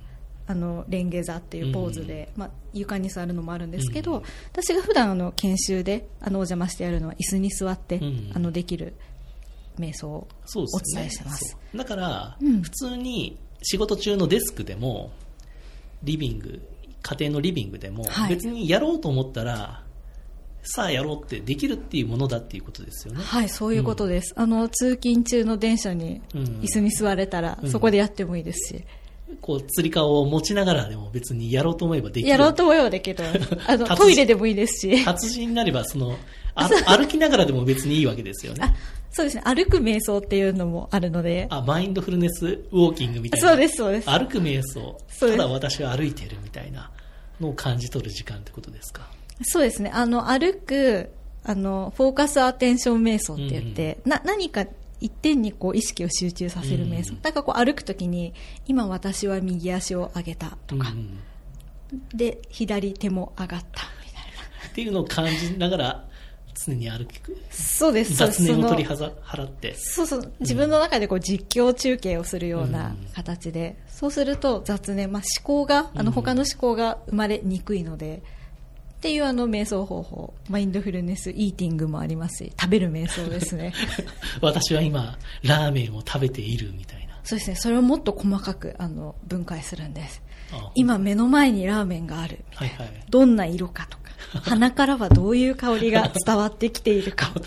[0.49, 8.95] あのレンゲ座っていうポーズで、うん、まあ、床に座るのもあるんですけど、うん、私が普段あの研修であのお邪魔してやるのは椅子に座って、うん、あのできる
[9.79, 15.11] 瞑想をお伝えしてます、ね、だから、普通に仕事中のデスクでも
[16.03, 16.63] リビング
[17.03, 19.83] 家庭のリビングでも、はい、別にやろうと思ったら
[20.63, 23.23] さあやろうってできるっていうものだっていうことですよね。
[23.23, 24.35] はい、そういうことです。
[24.37, 28.85] あの通勤中の電車に椅子に座れたら、そこでやってもいいですし。
[29.41, 32.29] こう、つり革を持ちながらでも別にやろうと思えばできる。
[32.29, 33.25] やろうと思えばできる。
[33.67, 35.05] あの、トイレでもいいですし。
[35.05, 36.17] 達人になれば、その、
[36.57, 38.75] 歩きながらでも別にいいわけですよね。
[39.11, 39.43] そうですね。
[39.45, 41.47] 歩く瞑想っていうのもあるので。
[41.51, 43.49] あ、マインドフルネスウォーキングみたいな。
[43.49, 44.11] そうです、そうです。
[44.11, 44.97] 歩く瞑想。
[45.21, 46.91] ただ私は歩いてるみたいな
[47.41, 49.09] のを感じ取る時間ってことですか？
[49.43, 49.91] そうですね。
[49.93, 51.11] あの、歩く、
[51.45, 54.67] あの、フォーカスアテンション瞑想って言って、うん、な、何か
[55.01, 58.33] 一点にこう意識を集中させる瞑想、うん、だからこう歩くときに
[58.67, 61.19] 今私は右足を上げたとか、うん、
[62.15, 63.85] で左手も上がった。
[64.05, 64.23] みたい
[64.63, 64.69] な。
[64.71, 66.05] っていうのを感じながら
[66.55, 67.37] 常に歩く。
[67.51, 69.75] そうです雑念を取り払って。
[69.75, 70.33] そうそう。
[70.41, 78.23] 自分の中でこう実況中継をするような形で、うん、そうすると雑念、まあ、思考があの他の思考が生まれにくいので、
[78.97, 83.75] っていうあの瞑想方法、マインドフルネスイーティングもありますし、食べる瞑想ですね。
[84.41, 87.19] 私は今、ラーメンを食べているみたいな。
[87.23, 90.23] そうですね、それをもっと細かくあの分解するんです。
[90.75, 97.47] 今目の前にラーメンがあるはいはい、どんな色かとか、鼻からはどういう香りが 伝わってきているかとか。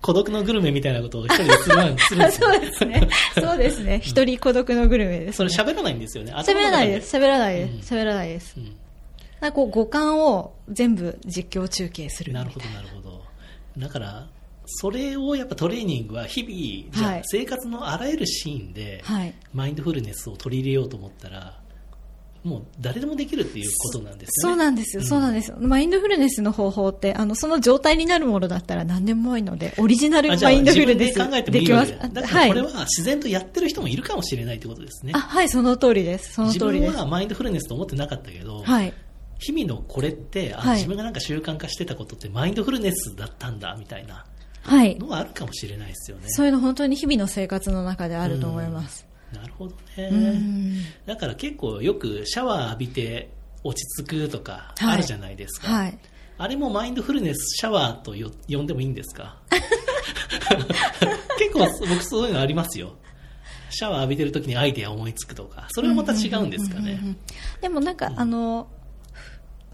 [0.00, 2.30] 孤独のグルメみたいなことを一人でするんですね。
[2.38, 3.08] そうですね。
[3.34, 4.00] そうですね。
[4.04, 6.32] 一人孤独のグルメです、ね、それ喋らないんですよね。
[6.34, 7.16] 喋らないです。
[7.16, 7.94] 喋らないです。
[7.94, 8.54] 喋らないです。
[8.58, 8.76] うん
[9.44, 13.22] なこう五感を全部実況中継するなるほどなるほど
[13.78, 14.26] だから
[14.66, 19.04] それをやっぱトレーニングは日々、じゃ生活のあらゆるシーンで、
[19.52, 21.60] マインドフルネスを取り入れようと思ったら、
[22.44, 24.52] もう誰でもできるっていうことなんですよね。
[24.52, 25.56] そうなんですよ、そうなんですよ。
[25.60, 31.18] マインドフルネスの方法って、あの、その状態になるものだったら何でもいいので、オリジナルマインドフルネス
[31.50, 31.92] できます。
[32.12, 35.12] だからこれは自然とやってる人もいるかもしれないってことですね。
[35.14, 36.34] あ、はい、その通りです。
[36.34, 36.90] その通りです。
[36.90, 38.92] 自分はマインドフルネスと思ってなかったけど、はい。
[39.38, 44.24] 日々のこれって、あ、はい、自分がなんか習慣化してたことってマインドフルネスだったんだみたいな
[44.66, 46.24] のがあるかもしれないですよね。
[46.28, 49.06] そういうの本当に日々の生活の中であると思います。
[49.32, 50.34] なるほどね。
[51.06, 53.30] だから結構よくシャワー浴びて
[53.64, 55.68] 落ち着くとかあるじゃないですか。
[55.68, 55.98] はい、
[56.38, 58.14] あれもマインドフルネスシャワーと
[58.48, 59.38] 呼んでもいいんですか？
[61.38, 62.94] 結構僕そういうのありますよ。
[63.70, 67.16] シャワー浴びてる時にアイデア思いつくとか、それはまた違うんですかね。
[67.60, 68.68] でもなんか、うん、あの、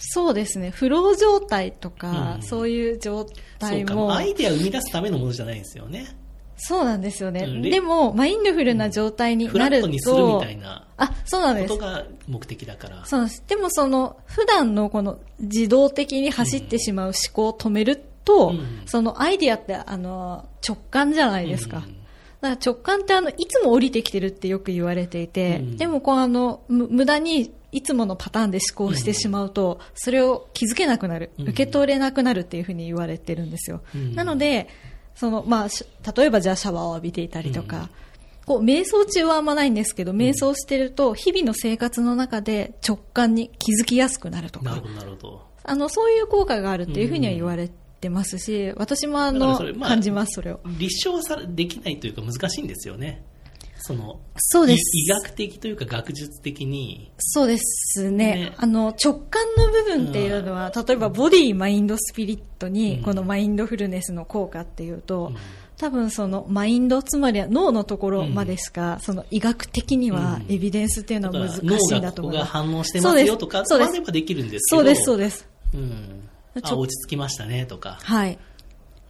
[0.03, 0.71] そうですね。
[0.71, 3.27] フロー状態とか、うん、そういう状
[3.59, 4.15] 態も。
[4.15, 6.17] アイデアを生み出すためのものじゃないんですよね。
[6.57, 7.45] そうなんですよね。
[7.45, 10.87] うん、でも、マインドフルな状態になると、うん、フラットにするみたいな。
[10.97, 11.69] あ、そうなんです。
[11.69, 13.05] ことが目的だから。
[13.05, 13.45] そうです。
[13.47, 21.83] でもその、普段のこの自動的に走ってしまう思考を止めると、うん、そのアイディアって、あの、直感じゃないですか。
[22.41, 33.83] だから直感ってあの、いつも降りてきてるってよく言われていて、でもこうあの、無駄にいつものパターンで思考してしまうと、それを気づけなくなる、受け取れなくなるっていうふうに言われてるんですよ。
[34.15, 34.69] なので、
[35.15, 37.91] その、まあ、例えばじゃあシャワーを浴びていたりとか、
[38.47, 44.71] こう、瞑想中はあんまないんですけど、瞑想してると、日々の生活の中で直感に気づきやすくなるとか。
[44.71, 45.43] なるほど、なるほど。
[45.63, 50.61] あの、そういう効果があるっていうふうには言われてますし、私もあの、まあ、感じます、それを。
[50.79, 53.25] 立証さできないというか難しいんですよね。
[53.81, 54.99] そのそうです。
[54.99, 57.11] 医学的というか学術的に。
[57.19, 65.37] そうですね、ね、あの直感の部分っていうのは、うん、例えばボディマインドスピリットにこのマインドフルネスの効果っていうと、うん、
[65.79, 74.13] 多分そのマインドつまりは脳のところまでしか、うん、その医学的にはエビデンスっていうのは難しいんだと思います、脳が反応してますよとかそうです。
[74.13, 75.03] できるんですそうです。
[75.05, 76.29] そうです、うん、
[76.63, 77.99] あ落ち着きましたねとか。
[78.03, 78.39] はい。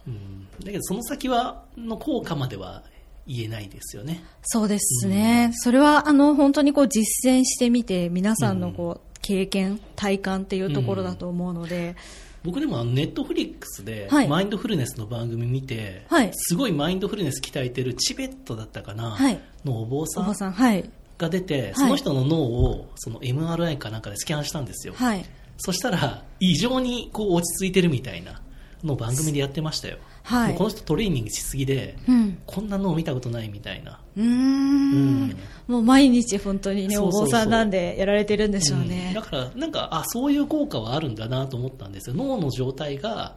[0.07, 2.83] うん、だけどその先はの効果までは
[3.27, 4.23] 言えないですよね。
[4.43, 5.51] そうですね。
[5.53, 11.95] それは、あの、本当にこう実践してみて、皆さんのこう、経験、体感っていうところだと思うので、
[12.43, 20.89] 僕でもあのネットフリックスではいマインドフルネスの番組見て、はいすごいマインドフルネス鍛えてるチベットだったかな、はいのお坊さんおばさん、はい。
[21.19, 24.95] が出て、その人の脳をその MRI かなんかでスキャンしたんですよ。
[24.95, 25.25] はい。
[25.57, 28.41] そしたら異常にこう落ち着いてるみたいな
[28.83, 29.97] のを番組でやってましたよ。
[30.23, 32.37] はいこの人トレーニングしすぎで、うん。
[32.45, 33.99] こんな脳見たことないみたいな。
[34.15, 39.21] うーんんもう毎日本当にね、おそうそうそう坊さんなんでやられてるんでしょううんねだ。
[39.21, 42.15] から、なんか、あ、そういう効果はあるんだなと思ったんですよ。
[42.15, 43.35] 脳の状態が、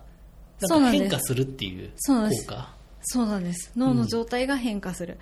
[0.91, 2.75] 変化するっていうそうなんです効果。
[3.03, 3.73] そうなんです。
[3.77, 5.19] 脳の状態が変化する。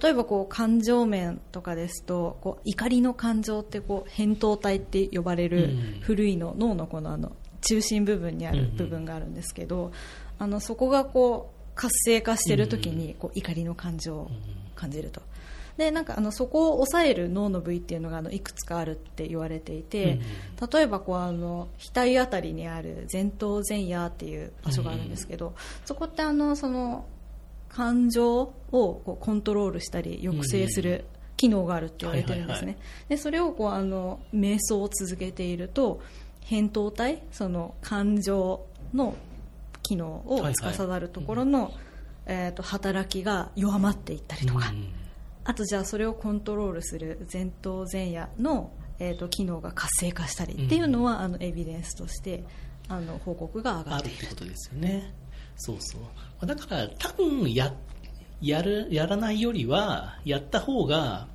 [0.00, 7.32] 例えばこう感情面とかですとこう怒りの感情ってこう扁桃体って呼ばれるうん古いの脳のこのあの
[7.68, 9.92] 中心部分にある部分があるんですけど、
[10.38, 14.30] あのそこがこう活性化してる時にこう怒りの感情を
[14.74, 15.22] 感じると。
[15.76, 20.20] でなんかあのそこを抑える脳の部位っていうのがあのいくつかあるって言われていて、
[20.72, 27.04] 例えばこうあの額あたりにある前頭前野っていう場所があるんですけど、そこってあのその
[27.68, 31.04] 感情をこうコントロールしたり抑制する
[31.36, 32.78] 機能があるって言われてるんですね、
[33.10, 36.00] でそれをこうあの瞑想を続けていると
[36.48, 39.14] 扁桃体その感情の
[39.82, 41.72] 機能を司るところの、
[42.26, 44.88] えー、と働きが弱まっていったりとか、うん。
[45.44, 52.44] あとじゃあそれをコントロールする前頭前野の、えー、と機能が活性化したりっていうのは、あのエビデンスとして
[52.88, 54.16] あの報告が上がっている。
[54.16, 55.12] ってことですよね。
[55.56, 55.98] そうそ
[56.42, 56.46] う。
[56.46, 57.72] だから、多分や、
[58.40, 61.28] やる、やらないよりは、やった方が、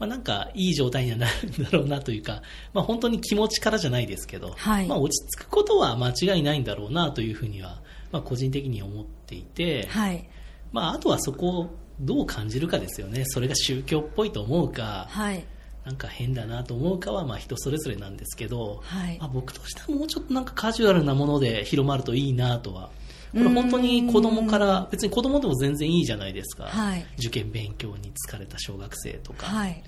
[0.00, 10.26] まあ、なんかいい状態にはなるんだろうなというか、 まあ、本当に気持ちからじゃないですけど、はいまあ、落ち着くことは間違いないんだろうなというふうには、まあ、個人的に思っていて、はい
[10.72, 13.24] まあ、あとはそこをどう感じるかですよね。
[13.26, 15.44] それが宗教っぽいと思うか、はい
[15.84, 22.90] なんか変だなと思うかはまあ人それぞれなんですけど、はいまあ、僕としてはもうちょっとなんかカジュアルなもので広まるといいなとは。
[23.32, 26.64] これ本当に子供から、別に子供でも全然いいじゃないですか。
[26.64, 27.06] はい。
[27.18, 29.82] 受験勉強に疲れた小学生とか、はい。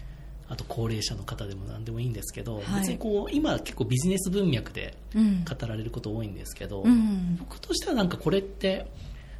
[0.48, 2.80] あと高齢者の方でも何でもいいんですけど、はい。
[2.80, 5.44] 別にこう、今結構ビジネス文脈でうん。
[5.44, 7.36] 語られること多いんですけど、うん。
[7.38, 8.86] 僕としてはなんかこれって、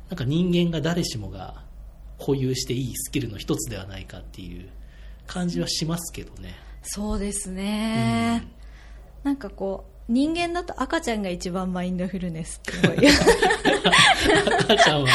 [0.09, 1.63] なんか人間が誰しもが
[2.19, 4.69] 保有していいスキルの一つではないかっていう
[5.27, 6.55] 感じはしますけどね。
[6.83, 8.47] そうですね、
[9.23, 12.73] なんかこう人間だと赤ちゃんが一番マインドフルネスって
[14.59, 15.09] 赤ちゃんは、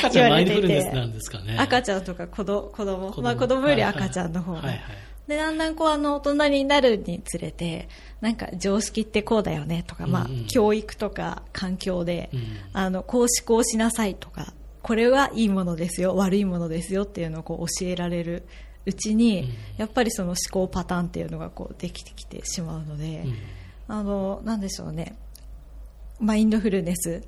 [0.00, 1.56] 赤ちゃんはマインドフルネスなんですかね。
[1.58, 3.08] 赤ちゃんとか子ど子供。
[3.08, 3.22] 子供。
[3.22, 4.80] まあ、子供より赤ちゃんの方が、はいはい。
[5.26, 7.88] でだんだんこうあの大人になるにつれて
[8.20, 10.30] なんか常識ってこうだよねとか、まあうん。
[10.30, 12.40] うん教育とか環境で、うん。
[12.74, 18.46] あのこう思考しなさいとかこれはいいものですよ悪いものですよっていうのをこう教えられる
[18.84, 19.48] うちに、うん。
[19.78, 23.34] やっぱりその思考パターンっていうのがこうできてきてしまうので、うん
[23.88, 25.16] あのなんでしょうね。
[26.18, 27.22] マインドフルネス。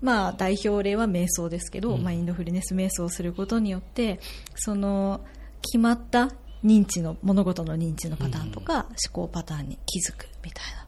[0.00, 2.02] まあ代表例は瞑想ですけど、うん。
[2.02, 4.20] マインドフルネス瞑想をすることによって
[4.54, 5.20] その
[5.62, 6.30] 決まった
[6.64, 10.86] 認知の物事の認知のパターンとか、思考パターンに気づくみたいな。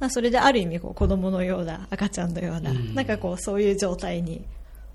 [0.00, 2.94] まあそれである意味こう子供のような赤ちゃんのような、うん。
[2.94, 4.44] なんかこうそういう状態に、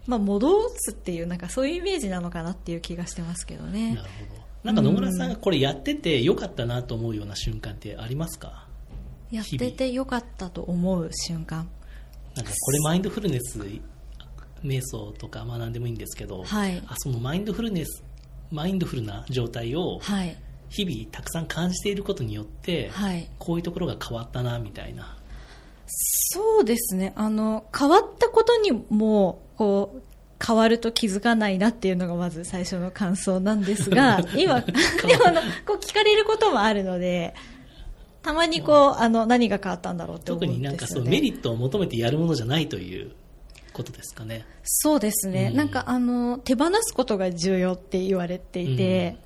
[0.08, 3.96] まあ、戻すっていうなんかそういうイメージなのかなっていう気がしてますけどね。
[3.96, 4.42] なるほど。
[4.64, 8.68] なんか野村さんがこれやっててよかったなと思うような瞬間ってありますか？
[9.32, 11.70] やっててよかったと思う瞬間。
[12.36, 13.60] なんかこれマインドフルネス
[14.64, 16.82] 瞑想とかまあ何でもいいんですけど、はい。
[16.88, 18.04] あそのマインドフルネス
[18.52, 20.38] マインドフルな状態をはい。
[20.70, 23.28] 日々たくさん感じていることによって、はい。
[23.40, 25.18] こういうところが変わったなみたいな。
[25.88, 27.14] そうですね。
[27.16, 30.02] あの変わったことにもこう
[30.46, 34.72] 変わると気づかないなっていうのがまず最初の感想なんですが 今で
[35.18, 37.36] もあのこう聞かれることもあるので
[38.22, 43.12] たまにこうあの何が変わったんだろうって思うんね、特になんかそうメリットを求めてやるものじゃないという
[43.72, 44.46] ことですかね。
[44.64, 45.58] そうですね、うん。
[45.58, 49.18] なんかあの手放すことが重要って言われていて、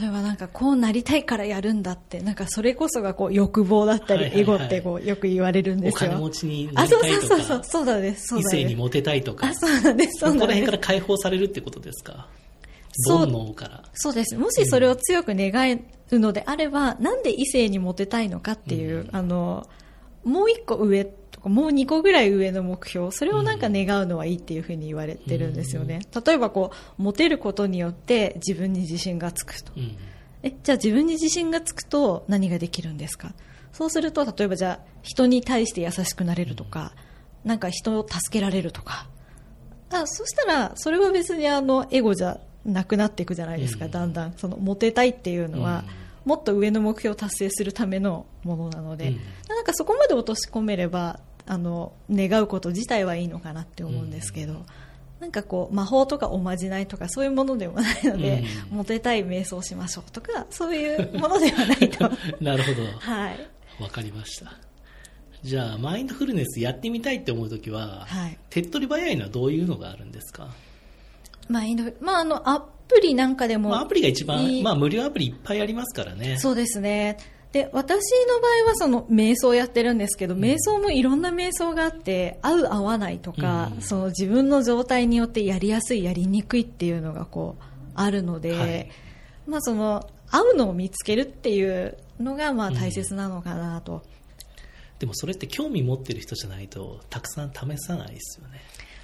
[0.00, 4.40] 例えばなんかこうなりたいからやるんだってなんかそれこそがこう欲望だったり、はいはいはい。
[4.40, 6.10] エゴってこうよく言われるんですよ。
[6.10, 8.62] お金持ちになあそうりたいとそうそうそうか、そうなんですそう異なんです。
[8.62, 9.48] 性にモテたいとか。
[9.48, 10.60] あ、そうなんですそこらそうなんです。
[10.60, 12.12] 辺から解放されるってことですか？
[12.12, 12.24] そう
[13.08, 13.82] 煩悩から。
[13.94, 14.36] そうです。
[14.36, 19.66] もしそれを強く願えるのであれば、なんで異性にモテたいのかっていう、あの
[20.24, 29.72] もう一個上とかもう二個ぐらい上の目標それをなんか願うのはいいっていうふうに言われてるんですよね、例えばこうモテることによって自分に自信がつくと。
[29.76, 29.96] うん。
[30.42, 33.32] えじゃあ自分に自信がつくと何ができるんですか？
[33.72, 36.92] そうすると例えばじゃあ人に対して優しくなれるとか、
[37.44, 39.06] なんか人を助けられるとか。
[39.92, 43.90] あそしたらそれは別にあのエゴじゃなくなっていくじゃないですか、うん。
[43.90, 44.34] だんだん。
[44.36, 45.84] そのモテたいっていうのは、
[46.24, 49.20] もっと上の目標を達成するためのものなので、うん。
[49.48, 54.64] なんかそこまで落とし込めればあの願うこと自体はいいのかなって思うんですけど、
[55.20, 58.76] なんかこう魔法とかおまじないとかそういうものでもないので、うん。
[58.78, 62.10] モテたい瞑想しましょうとかそういうものではないと。
[62.40, 62.86] なるほど。
[62.98, 63.50] はい。
[63.82, 64.52] わかりました。
[65.42, 68.36] じゃあ、マインドフルネスやってみたいって思うときは、はい。
[68.50, 70.48] 手っ取り早いのはどういうのがあるんですか？
[71.48, 76.38] マインドフルまああのアプリなんかでも、まあ、アプリが一番、いいまあ、無料アプリいっぱいありますからね。
[76.38, 77.18] そうですね。
[77.52, 87.62] で、私の場合はその瞑想をやってるんですけど、瞑想もいろんな瞑想があって、合う合わないとか、うんその自分の状態によってやりやすい、やりにくいっていうのがこう、
[87.94, 88.90] あるので、はい
[89.46, 94.02] まあその、合うのを見つけるっていうのがまあ大切なのかなと。
[95.00, 98.60] でもそれって興味持ってる人じゃないと、たくさん試さないですよね。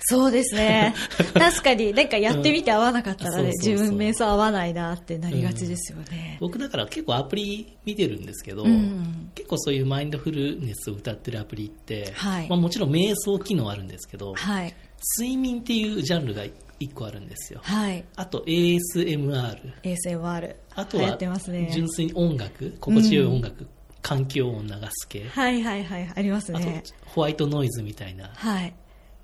[0.08, 0.94] そうですね。
[1.34, 6.38] 確かに、なんかやってみて合わなかったらね、自分瞑想合わないなってなりがちですよね。
[6.40, 14.74] 僕だから結構アプリ見てるんですけど、うん結構そういうマインドフルネスを歌ってるアプリって、はいまあ、もちろん瞑想機能あるんですけど、はい。
[15.18, 16.44] 睡眠っていうジャンルが
[16.80, 17.60] 1個あるんですよ。
[17.62, 18.04] はい。
[18.16, 20.56] あと ASMR、ASMR。
[20.74, 21.18] あとは。
[21.18, 23.66] 純粋に音楽、心地よい音楽、
[24.02, 26.82] 環境音流す系、はいはいはい、ありますあとね。
[27.06, 28.74] ホワイトノイズみたいなはい。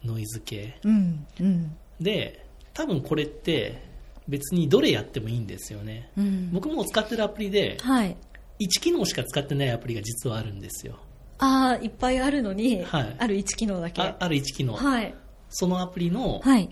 [0.04, 0.78] ノイズ系。
[0.84, 1.76] うん、うん。
[2.00, 3.82] で、多分これって
[4.28, 6.10] 別にどれやってもいいんですよね。
[6.16, 6.50] うん。
[6.52, 8.16] 僕も使ってるアプリではい。
[8.60, 10.98] 1機能しか使ってないアプリが実はあるんですよ。
[11.38, 14.00] ああ、いっぱいあるのに、はいある1機能だけ。
[14.00, 14.74] あある1機能。
[14.74, 15.14] はい。
[15.50, 16.70] そのアプリの、はい。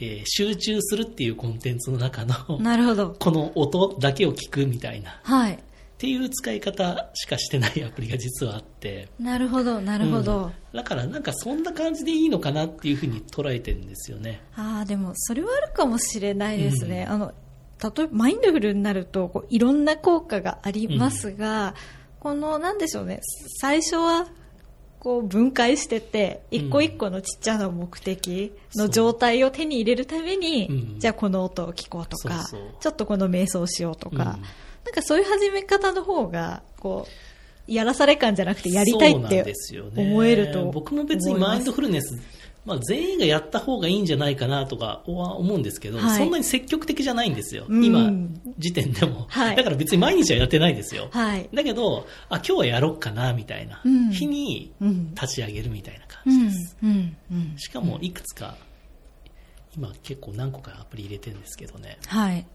[0.00, 3.16] えー集中するっていうコンテンツの中のなるほど。
[3.18, 5.58] この音だけを聞くみたいなっはい。
[6.00, 9.10] ていう使い方しかしてないアプリが実はあって。
[9.18, 10.44] なるほど、なるほど。
[10.44, 10.52] うん。
[10.72, 14.40] だからなんかそんな感じでいいのかなっていうふうに捉えてるんですよね。
[14.56, 17.04] ああ、でも、それはあるかもしれないですね。
[17.04, 17.34] あの、
[17.82, 21.74] 例えば、マインドフルになると、こういろんな効果がありますが、
[22.18, 23.20] この、なんでしょうね、
[23.60, 24.26] 最初は、
[25.00, 30.72] こう分解してて、一個一個のちっちゃな目的の状態を手に入れるために、う。
[30.96, 30.98] ん。
[30.98, 32.46] じゃあこの音を聞こうとか、
[32.80, 39.54] ちょっとこの瞑想しようとか、うんなんかそういう始め方の方が、こう、やらされ感じゃなくてやりたいって
[39.96, 42.18] 思えると僕も別にマインドフルネス
[42.64, 48.10] まあ、全員がやった方がいいんじゃないかなとかは思うんですけど、はいそんなに積極的じゃないんですよ、うん今
[48.58, 51.48] 時点でも、はいだから別に毎日はやってないですよ、はい。
[51.54, 55.14] だけどあ今日はやろうかなみたいなうん日にうん。
[55.14, 56.76] 立ち上げるみたいな感うんじです、。
[56.82, 57.16] うん。
[57.32, 57.54] うん。
[57.56, 58.56] しかもいくつか
[59.74, 62.46] 今結構何個かアプリ入れてるんですけどねはい。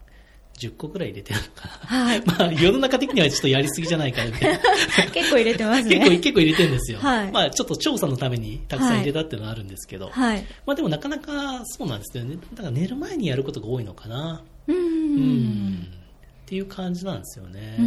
[0.57, 2.25] 10個ぐらい入れてるのかはい。
[2.25, 4.59] な まあ世の中的にはちょっとやりすぎじゃないかなみたいな
[5.11, 5.99] 結構入れてますね。
[5.99, 7.31] 結構結構入れてるんですよ、はい。
[7.31, 10.45] まあちょっと調査のためにたくさん入れたっていうのはあるんですけど、はい。
[10.65, 12.37] まあでもなかなかそうなんですよね。
[12.53, 14.43] だから寝る前にやることが多いのかな。
[14.67, 15.87] うん。
[16.45, 17.77] っていう感じなんですよね。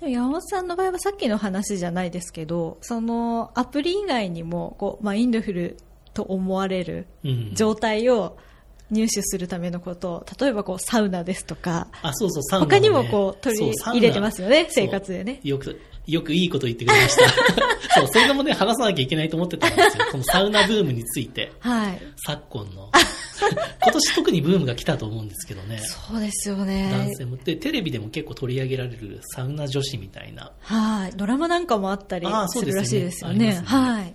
[0.00, 5.78] 山本さんの場合はさっきの話じゃないですけど、そのアプリ以外にも、こう、マインドフル
[6.12, 7.54] と思われるうん。
[7.54, 8.36] 状態を
[8.90, 15.40] 入手するためのことを、例えばこう、サウナですとか、あそうそうサウナ、ね、他にもこう、取り入れてますよね、生活でね。
[15.42, 17.28] よく、よくいいこと言ってくれました。
[18.00, 20.04] そう、それでもね、話さなきゃいけないと思ってたんですよ。
[20.12, 22.00] このサウナブームについて、はい。
[22.24, 22.90] 昨今の。
[23.82, 25.78] 今年特にブームが来たと思うんですけどね。
[25.78, 27.14] そうですよね男。
[27.16, 27.36] 性も。
[27.36, 30.52] で、テレビでも結構取り上げられるサウナ女子みたいな。
[30.60, 31.12] はい。
[31.16, 33.48] ドラマなんかもあったりあーそうでするらしいですよね。
[33.48, 34.14] ありますねはい。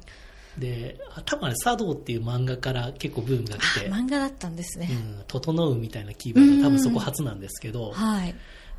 [0.57, 4.89] で、あ多分あれ、茶道っていう漫画から結構ブームが来て、漫画だったんですね。
[4.91, 8.35] うん、整うみたいなキーワードが多分そこ初なんですけど、はい。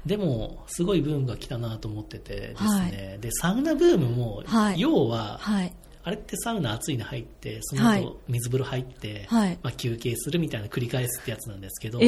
[0.07, 5.73] でも、すごいブームが来たなと思っててですね、はいで、サウナブームも、はい要は、はい。
[6.05, 12.01] あれってサウナ暑いの入って、そのはい後水風呂入って、はいまあ、休憩するみたいな繰り返すってやつなんですけど。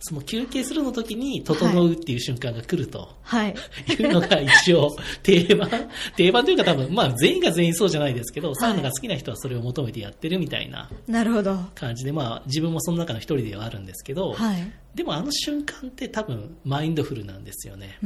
[0.00, 3.08] その休憩するの時に整うっていう瞬間が来ると。
[3.22, 3.54] はい。
[3.88, 5.70] いうのが一応 定番、
[6.16, 11.56] 定番というか多分、まあ全員が全員そうじゃないですけど、サウナが好きな人はそれを求めてやってるみたいななるほど。
[11.74, 14.72] 感じで、まあ自分もその中の一人ではあるんですけど、はい。
[14.94, 17.98] でもあの瞬間って多分マインドフルなんですよね。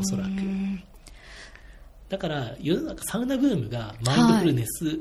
[0.00, 0.30] おそらく
[2.12, 4.98] だから世の中サウナブームがマインドフルネス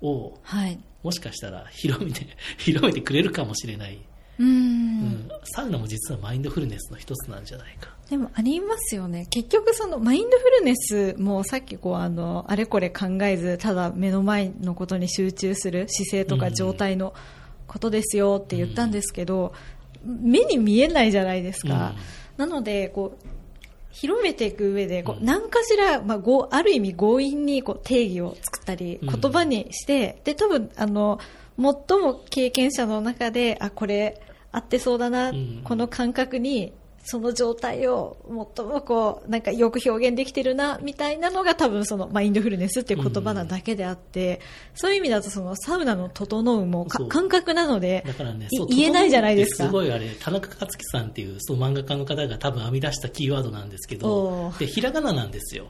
[0.00, 0.80] をはい。
[1.02, 3.98] もしかしたら広めて、 広めてくれるかもしれない。
[4.38, 4.46] うー。
[4.46, 7.90] うんん、サウナも実はマインドフルネスの一つなんじゃないか。
[8.08, 9.26] でもありますよね。
[9.28, 17.12] 結局そのマインドフルネスもさっきこうあの、あれこれ考えず、ただ目の前のことに集中する姿勢とか状態の
[17.66, 19.52] ことですよって言ったんですけど、
[20.02, 21.94] 目に見えないじゃないですか。
[22.38, 23.26] なので、こう、
[23.94, 25.24] 広めていく上で、こううん。
[25.24, 29.20] 何かしら、まあ、ごある意味強引にこう定義を作ったり、うん。
[29.20, 31.20] 言葉にして、で、多分、あの、
[31.56, 34.20] 最も経験者の中で、あ、これ
[34.50, 35.60] 合ってそうだな、うん。
[35.62, 36.72] この感覚に、
[37.04, 38.16] その状態を
[38.56, 44.40] 最もこう、なんかよく表現できてるな、みたいなのが多分そのマインドフルネスっていう言葉なだけであって、
[44.74, 49.64] そういう意味だとそのサウナの整うも感覚なので、だからね、いそう言えないじゃないですか。
[49.64, 55.66] すごいあれ、田中克樹さんっていうそう漫画家の方が多分編み出したキーワードなんですけおど、ーで、ひらがななんですよ。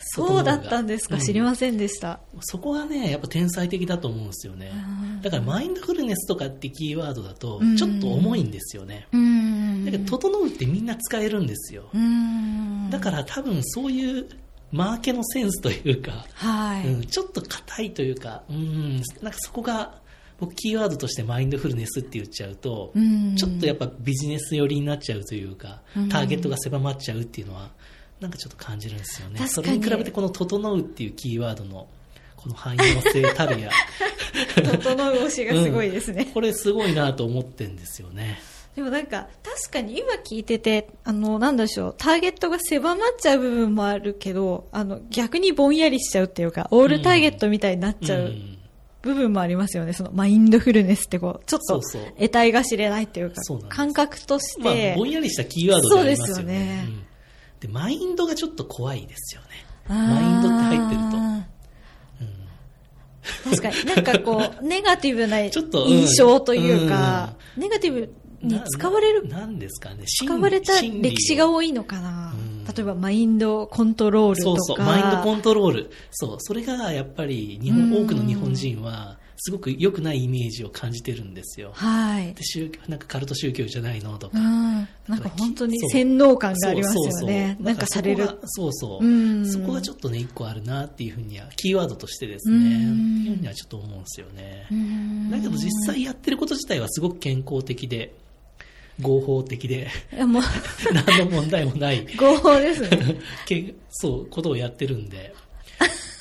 [0.00, 2.20] あ、そうだったんですか、うん知りませんでした。
[2.40, 5.22] そこがね、やっぱ天才的だと思うんですよねうん。
[5.22, 9.06] だからマインドフルネスとかってキーワードだとうん、ちょっと重いんですよね。
[9.12, 11.88] うんだけど、整うってみんな使えるんですよ。
[11.94, 14.26] うんだから多分そういう
[14.72, 16.86] マーケのセンスというか、はい。
[16.86, 20.00] うん、ちょっと硬いというか、うん、なんかそこが、
[20.38, 27.70] 僕キーワードとしてマインドフルネスって言っちゃうと、うんちょっとやっぱビジネス寄りになっちゃうというかうん、ターゲットが狭まっちゃうっていうのは、
[28.20, 29.38] なんかちょっと感じるんですよね。
[29.38, 31.88] 確かにそれに比べてこの整うっていうキーワードの、
[32.36, 33.70] この汎用性たるや、
[34.54, 36.26] 整う推しがすごいですね。
[36.32, 38.38] これすごいなと思ってんですよね。
[38.76, 48.56] でもなんか、確かに今聞いてて、あの、なんでしょう、ターゲットが狭まっちゃう部分もあるけど、あの、逆にぼんやりしちゃうっていうか、オールターゲットみたいになっちゃううん
[49.02, 49.94] 部分もありますよね。
[49.94, 56.42] そのマインドフルネスってこう、ちょっとそうそう得体が知れないっていうかそうなんで、す感覚としまあ、て、ぼんやりしたキーワードでありますよね。
[56.42, 57.09] そうですよねうん
[57.60, 59.48] で、マインドがちょっと怖いですよね。
[59.88, 61.16] マインドって入ってると。
[61.16, 61.44] うん
[63.44, 70.04] 確かに、なんかこう、 ネガティブな印象というか、ネガティブに使われるななんですかね。
[70.06, 74.60] 使われた歴史が多いのかなうん例えばマインドコントロールとか。
[74.62, 75.90] そうそう、マインドコントロール。
[76.10, 81.70] そう、それがやっぱり日本、うん多くの日本人は、すごく良くないイメージを感じてるんですよ。
[81.74, 82.44] はいで。
[82.44, 84.38] 宗教なんかカルト宗教じゃないのとか。
[84.38, 84.44] うん。
[85.08, 87.10] なんか本当に洗脳感がありますよね。
[87.10, 88.38] そうそうそうなんかされる。
[88.44, 94.66] そうそう、うんそこがちょっとね、一個あるなっていうふうには、キーワードとしてですね、うんっていうふうにはちょっと思うんですよね。
[94.70, 98.14] うんだけど実際やってること自体はすごく健康的で、
[99.00, 100.42] 合法的で、いやもう、
[100.92, 103.16] 何の問題もない、合法ですね。
[103.46, 105.34] けそう、ことをやってるんで、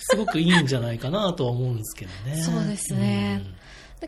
[0.10, 2.42] すごくいいんじゃないかなとは思うんですけどね。
[2.42, 3.44] そうですね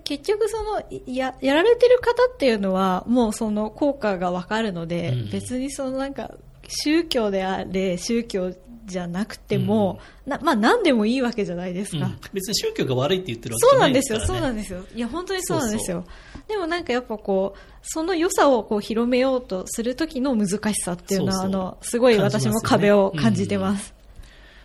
[0.03, 6.31] 結局その、いや、やられてる方っていうのは、もうその効果がわかるので、うん別にそのなんか、
[6.67, 8.53] 宗教であれ、宗教
[8.85, 11.97] じゃなくても、なまあ何でもいいわけじゃないですか。
[11.97, 14.39] うんうん別に宗教が悪いって言ってるわけじそうゃなんですよ、ないですからね。
[14.39, 14.97] そうなんですよ。
[14.97, 16.05] いや、本当にそうなんですよ。
[16.47, 23.93] でもなんかやっぱこう、その良さをこう広めようとする時の難しさっていうのは、そうそうあの、すごい私も壁を感じてます。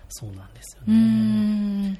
[0.09, 0.95] そうなんですよね。
[1.91, 1.99] ん。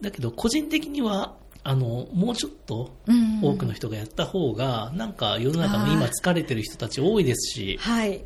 [0.00, 8.24] だけど、個人的には、あの、もうちょっとうん多くの人がやった方が、なんか世の中も今疲れてる人たち多いですし、はい。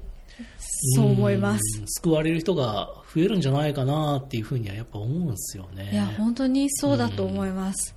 [0.97, 1.81] そう思います。
[1.81, 1.87] うん。
[1.87, 5.91] 救われる人が増えるんじゃないかなっていうふうにはやっぱ思うんですよね。
[5.93, 7.95] いや、本当にそうだと思います。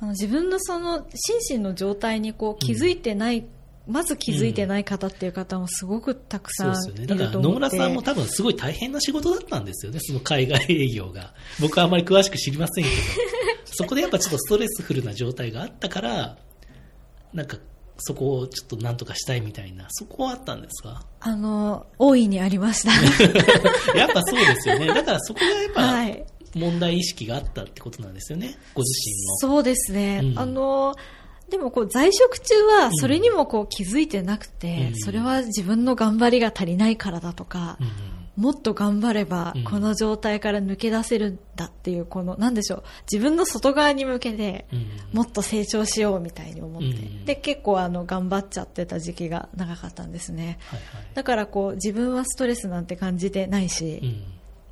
[0.00, 3.44] あの自分のその心身の状態にこう気づいてない、
[3.86, 7.06] まず気づいてない方っていう方もすごくたくさんいそうですよね。
[7.06, 7.60] だからると思って。
[7.60, 11.34] 野村さんも多分すごい大変な仕事だったんですよね、その海外営業が。
[11.60, 12.96] 僕はあまり詳しく知りませんけど、
[13.66, 16.38] そこでやっぱちょっとストレスフルな状態があったから、
[17.32, 17.58] なんか
[17.98, 21.04] そこをちょっとなんとかしたいみたいな、そこはあったんですか？
[21.20, 22.92] あの、大いにありました。
[23.98, 24.86] やっぱそうですよね。
[24.88, 26.24] だからそこがやっぱはい。
[26.54, 29.36] 問題意識があったってことなんですよね、ご自身の。
[29.38, 30.20] そうですね。
[30.22, 30.94] うんあの、
[31.50, 34.98] でもこう在職中はそれにもこう気づいてなくて、うん。
[34.98, 38.44] それは自分の頑張りが足りないからだとか、うん。
[38.44, 39.64] もっと頑張ればうん。
[39.64, 44.88] この状態から抜け出せるんだっていう、この、なんでしょう、自分の外側に向けて、うん。
[45.12, 47.24] もっと成長しようみたいに思って、うん。
[47.24, 50.58] で、結構あの、頑張っちゃってた時期が長かったんですね。
[51.14, 54.22] だからこう、自分はストレスなんて感じてないし、うん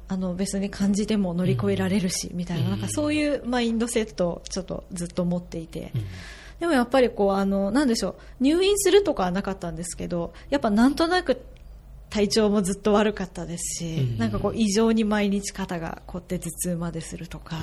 [0.09, 6.03] あの別に感じても乗り越えられるし、みたいな、うんなんかそういうマインドセットをちょっとずっと持っていて、うん
[6.63, 11.43] でもやっぱりこう、あの、なんでしょう、入院するとかはなかったんですけど、やっぱなんとなく
[12.09, 17.57] 体調もずっと悪かったですし、うんなんかこう、異常に毎日肩がこうやって頭痛までするとか、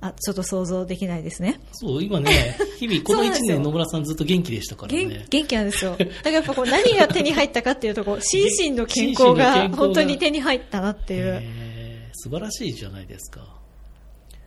[0.00, 1.58] あ、ちょっと想像できないですね。
[1.72, 5.26] そう、今ね、 日々、この1そうなんですよ年野村さんずっと元気でしたから元ね。
[5.28, 5.96] 元気なんですよ。
[5.98, 11.42] だからやっぱこう何が手に入ったかっていうとこう、心身の健康が本当に手に入ったなっていう。
[12.12, 13.63] 素晴らしいじゃないですか。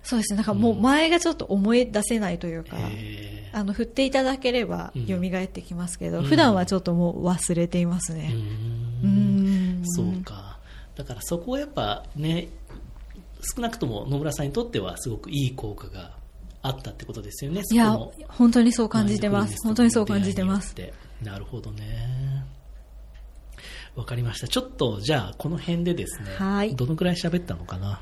[0.07, 0.37] そうですね。
[0.37, 8.29] なんかもう前がちょっと思い出せないというか、へあの、振っていただければうん蘇ってきますけど、うん普段はちょっともう忘れていますね。
[8.31, 9.83] ーうんん。
[9.83, 10.59] そうか。
[10.95, 12.47] だからそこはやっぱね、
[13.55, 16.15] 少なくとも野村さんにとってはすごくいい効果が
[16.61, 17.61] あったってことですよね。
[17.69, 17.97] いや
[18.29, 19.57] 本当にそう感じてます。
[19.63, 20.73] 本当にそう感じてます。
[21.21, 22.45] なるほどね。
[23.97, 24.47] わかりました。
[24.47, 28.01] ちょっと、じゃあ、この辺でですね、はいどのくらい喋ったのかな？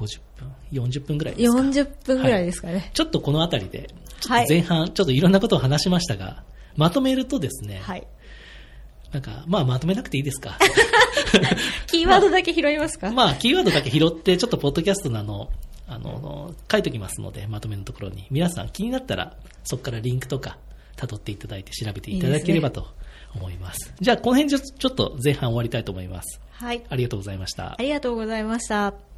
[0.00, 1.58] 50分、40分ぐらいですか。
[1.58, 2.90] 40分ぐらいですかね。
[2.94, 3.90] ちょっとこのあたりで、
[4.48, 6.42] 前半、ちょっといろんなことを話しましたが、
[6.76, 8.06] まとめるとですね、はい。
[9.12, 10.56] なんか、まあまとめなくていいですか。
[11.86, 15.50] キーワードだけ拾いますか、まあ、キーワードだけ拾って、ちょっとポッドキャストのあの、
[15.88, 18.26] あの、書いておきますので、まとめのところに。
[18.30, 20.58] 皆さん気になったら、そこからリンクとか、
[20.96, 22.86] 辿っていただいて調べていただければと
[23.34, 23.92] 思います。
[24.00, 26.40] じゃあ、この辺ちょっと前半終わりたいと思います。
[26.52, 26.82] はい。
[26.88, 27.76] ありがとうございましたあ。
[27.78, 29.09] りがとうございました。